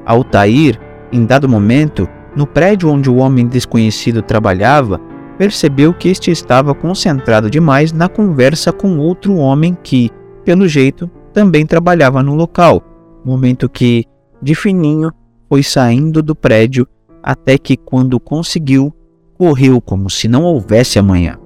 Altair, 0.04 0.78
em 1.10 1.24
dado 1.24 1.48
momento, 1.48 2.08
no 2.36 2.46
prédio 2.46 2.90
onde 2.90 3.10
o 3.10 3.16
homem 3.16 3.46
desconhecido 3.46 4.22
trabalhava, 4.22 5.00
percebeu 5.38 5.92
que 5.92 6.08
este 6.08 6.30
estava 6.30 6.74
concentrado 6.74 7.50
demais 7.50 7.92
na 7.92 8.08
conversa 8.08 8.72
com 8.72 8.98
outro 8.98 9.36
homem 9.36 9.76
que, 9.82 10.10
pelo 10.44 10.68
jeito, 10.68 11.10
também 11.32 11.66
trabalhava 11.66 12.22
no 12.22 12.34
local, 12.34 12.82
momento 13.24 13.68
que, 13.68 14.04
de 14.40 14.54
fininho, 14.54 15.10
foi 15.48 15.62
saindo 15.62 16.22
do 16.22 16.34
prédio 16.34 16.86
até 17.22 17.56
que, 17.58 17.76
quando 17.76 18.18
conseguiu, 18.18 18.92
correu 19.34 19.80
como 19.80 20.10
se 20.10 20.28
não 20.28 20.44
houvesse 20.44 20.98
amanhã. 20.98 21.38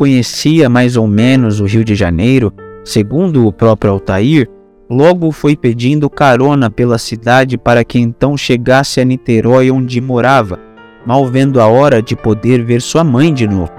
Conhecia 0.00 0.66
mais 0.66 0.96
ou 0.96 1.06
menos 1.06 1.60
o 1.60 1.66
Rio 1.66 1.84
de 1.84 1.94
Janeiro, 1.94 2.50
segundo 2.82 3.46
o 3.46 3.52
próprio 3.52 3.92
Altair, 3.92 4.48
logo 4.88 5.30
foi 5.30 5.54
pedindo 5.54 6.08
carona 6.08 6.70
pela 6.70 6.96
cidade 6.96 7.58
para 7.58 7.84
que 7.84 7.98
então 7.98 8.34
chegasse 8.34 8.98
a 8.98 9.04
Niterói 9.04 9.70
onde 9.70 10.00
morava, 10.00 10.58
mal 11.04 11.26
vendo 11.26 11.60
a 11.60 11.66
hora 11.66 12.00
de 12.00 12.16
poder 12.16 12.64
ver 12.64 12.80
sua 12.80 13.04
mãe 13.04 13.34
de 13.34 13.46
novo. 13.46 13.70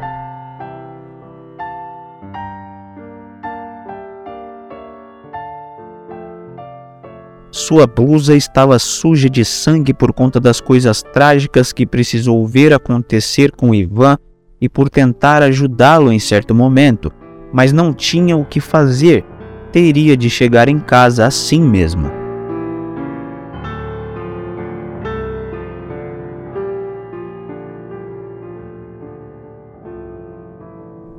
Sua 7.49 7.88
blusa 7.88 8.36
estava 8.36 8.78
suja 8.78 9.28
de 9.28 9.43
sangue 9.43 9.91
por 9.91 10.13
conta 10.13 10.39
das 10.39 10.61
coisas 10.61 11.01
trágicas 11.01 11.74
que 11.74 11.88
precisou 11.88 12.45
ver 12.45 12.74
acontecer 12.74 13.51
com 13.51 13.74
Ivan 13.74 14.19
e 14.62 14.70
por 14.70 14.89
tentar 14.89 15.41
ajudá-lo 15.41 16.14
em 16.14 16.20
certo 16.20 16.53
momento, 16.53 17.12
mas 17.51 17.74
não 17.74 17.93
tinha 17.93 18.38
o 18.38 18.45
que 18.45 18.62
fazer, 18.62 19.26
teria 19.72 20.16
de 20.16 20.30
chegar 20.30 20.70
em 20.70 20.80
casa 20.80 21.26
assim 21.26 21.62
mesmo. 21.62 22.22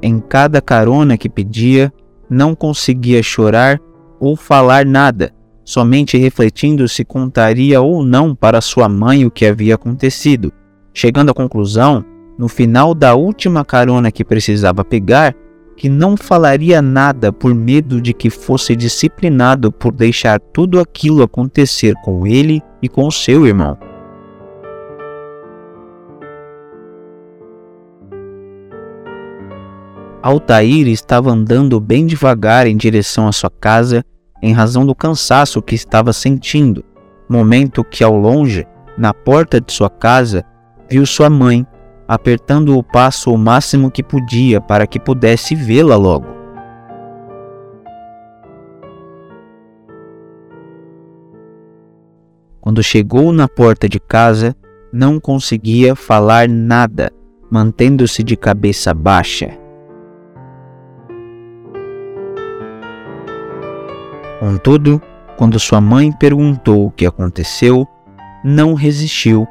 em 0.03 0.19
cada 0.19 0.61
carona 0.61 1.17
que 1.17 1.29
pedia, 1.29 1.93
não 2.29 2.55
conseguia 2.55 3.23
chorar 3.23 3.81
ou 4.19 4.35
falar 4.35 4.85
nada, 4.85 5.33
somente 5.65 6.19
refletindo 6.19 6.89
se 6.89 7.05
contaria 7.05 7.81
ou 7.81 8.05
não 8.05 8.35
para 8.35 8.61
sua 8.61 8.89
mãe 8.89 9.25
o 9.25 9.31
que 9.31 9.47
havia 9.47 9.77
acontecido, 9.77 10.53
chegando 10.93 11.31
à 11.31 11.35
conclusão, 11.35 12.05
no 12.39 12.49
final 12.49 12.95
da 12.95 13.15
última 13.15 13.65
carona 13.65 14.11
que 14.11 14.25
precisava 14.25 14.85
pegar, 14.85 15.35
que 15.77 15.89
não 15.89 16.17
falaria 16.17 16.83
nada 16.83 17.33
por 17.33 17.55
medo 17.55 18.01
de 18.01 18.13
que 18.13 18.31
fosse 18.31 18.77
disciplinado 18.77 19.73
por 19.73 19.93
deixar 19.93 20.39
tudo 20.39 20.79
aquilo 20.79 21.23
acontecer 21.23 21.95
com 22.05 22.27
ele 22.27 22.63
e 22.81 22.89
com 22.89 23.11
seu 23.11 23.47
irmão. 23.47 23.77
Altair 30.23 30.87
estava 30.87 31.31
andando 31.31 31.81
bem 31.81 32.07
devagar 32.07 32.67
em 32.69 32.77
direção 32.77 33.27
à 33.27 33.33
sua 33.33 33.51
casa, 33.51 34.05
em 34.41 34.53
razão 34.53 34.87
do 34.87 34.95
cansaço 34.95 35.61
que 35.61 35.75
estava 35.75 36.13
sentindo, 36.13 36.85
momento 37.29 37.83
que 37.83 38.05
ao 38.05 38.17
longe, 38.17 38.65
na 38.97 39.13
porta 39.13 39.61
de 39.61 39.73
sua 39.73 39.91
casa, 39.91 40.45
viu 40.89 41.05
sua 41.05 41.29
mãe 41.29 41.67
apertando 42.13 42.77
o 42.77 42.83
passo 42.83 43.33
o 43.33 43.39
máximo 43.39 43.91
que 43.91 44.03
podia 44.03 44.61
para 44.61 44.87
que 44.87 45.01
pudesse 45.01 45.55
vê-la 45.55 45.97
logo. 45.97 46.27
Quando 52.61 52.83
chegou 52.83 53.33
na 53.33 53.49
porta 53.49 53.89
de 53.89 53.99
casa, 53.99 54.55
não 54.93 55.19
conseguia 55.19 55.97
falar 55.97 56.47
nada, 56.51 57.11
mantendo-se 57.51 58.23
de 58.23 58.37
cabeça 58.37 58.93
baixa. 58.93 59.59
Contudo, 64.39 65.01
quando 65.39 65.59
sua 65.59 65.81
mãe 65.81 66.13
perguntou 66.13 66.89
o 66.89 66.91
que 66.91 67.07
aconteceu, 67.07 67.89
não 68.45 68.75
resistiu, 68.75 69.49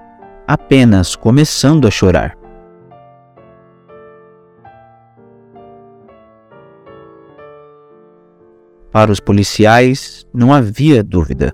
apenas 0.48 1.16
começando 1.16 1.88
a 1.88 1.92
chorar. 1.92 2.41
Para 8.92 9.12
os 9.12 9.20
policiais, 9.20 10.26
não 10.34 10.54
havia 10.54 11.04
dúvida. 11.04 11.54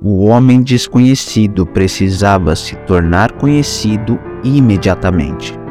O 0.00 0.24
homem 0.24 0.62
desconhecido 0.62 1.66
precisava 1.66 2.56
se 2.56 2.74
tornar 2.86 3.32
conhecido 3.32 4.18
imediatamente. 4.42 5.63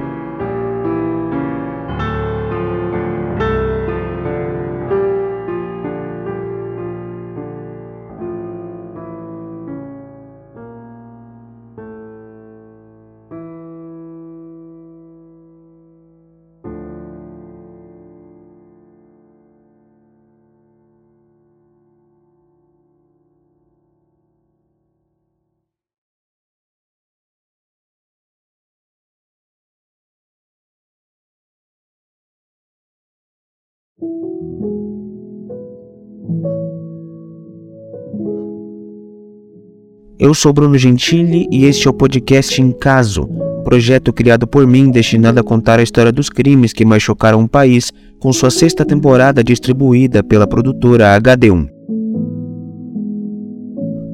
Eu 40.24 40.34
sou 40.34 40.54
Bruno 40.54 40.78
Gentili 40.78 41.50
e 41.52 41.66
este 41.66 41.86
é 41.86 41.92
o 41.92 41.94
podcast 41.94 42.62
Em 42.62 42.72
Caso, 42.72 43.28
projeto 43.66 44.14
criado 44.14 44.48
por 44.48 44.66
mim 44.66 44.90
destinado 44.90 45.38
a 45.38 45.44
contar 45.44 45.80
a 45.80 45.84
história 45.84 46.14
dos 46.14 46.30
crimes 46.30 46.72
que 46.72 46.86
mais 46.86 47.04
chocaram 47.04 47.44
o 47.44 47.50
país, 47.50 47.92
com 48.22 48.32
sua 48.32 48.50
sexta 48.50 48.86
temporada 48.86 49.44
distribuída 49.44 50.24
pela 50.24 50.48
produtora 50.48 51.20
HD1. 51.20 51.68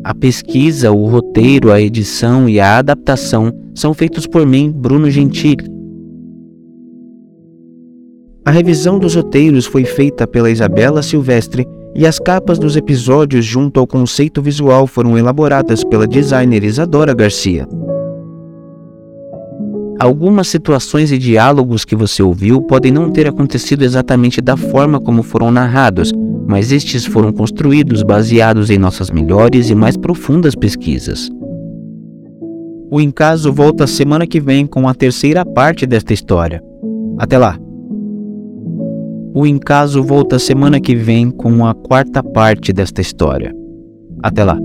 A 0.03 0.16
pesquisa, 0.16 0.91
o 0.91 1.05
roteiro, 1.05 1.72
a 1.72 1.80
edição 1.80 2.49
e 2.49 2.60
a 2.60 2.80
adaptação 2.80 3.53
são 3.76 3.93
feitos 3.93 4.26
por 4.26 4.47
mim, 4.47 4.72
Bruno 4.72 5.12
Gentili. 5.12 5.68
A 8.43 8.49
revisão 8.49 8.97
dos 8.97 9.14
roteiros 9.14 9.68
foi 9.68 9.86
feita 9.86 10.26
pela 10.26 10.49
Isabela 10.49 11.03
Silvestre 11.03 11.68
e 11.96 12.06
as 12.06 12.20
capas 12.20 12.60
dos 12.60 12.76
episódios 12.76 13.46
junto 13.46 13.80
ao 13.80 13.88
conceito 13.88 14.42
visual 14.42 14.88
foram 14.88 15.18
elaboradas 15.18 15.84
pela 15.84 16.08
designer 16.08 16.64
Isadora 16.64 17.14
Garcia. 17.14 17.68
Algumas 20.00 20.48
situações 20.48 21.12
e 21.12 21.18
diálogos 21.18 21.84
que 21.84 21.96
você 21.96 22.24
ouviu 22.24 22.62
podem 22.62 22.92
não 22.92 23.12
ter 23.12 23.28
acontecido 23.28 23.84
exatamente 23.84 24.40
da 24.40 24.56
forma 24.56 25.00
como 25.00 25.22
foram 25.22 25.52
narrados, 25.52 26.14
mas 26.48 26.72
estes 26.72 27.06
foram 27.06 27.34
construídos 27.34 28.02
baseados 28.02 28.70
em 28.70 28.78
nossas 28.78 29.12
melhores 29.12 29.70
e 29.70 29.76
mais 29.76 29.98
profundas 29.98 30.56
pesquisas. 30.56 31.30
O 32.90 33.02
Encaso 33.02 33.52
volta 33.52 33.86
semana 33.86 34.26
que 34.26 34.40
vem 34.40 34.66
com 34.66 34.88
a 34.88 34.96
terceira 34.96 35.46
parte 35.46 35.86
desta 35.86 36.14
história. 36.14 36.64
Até 37.18 37.38
lá! 37.38 37.60
O 39.34 39.46
Encaso 39.46 40.04
volta 40.04 40.40
semana 40.40 40.80
que 40.80 40.96
vem 40.96 41.30
com 41.30 41.66
a 41.66 41.74
quarta 41.74 42.24
parte 42.24 42.74
desta 42.74 43.02
história. 43.02 43.54
Até 44.24 44.44
lá. 44.44 44.58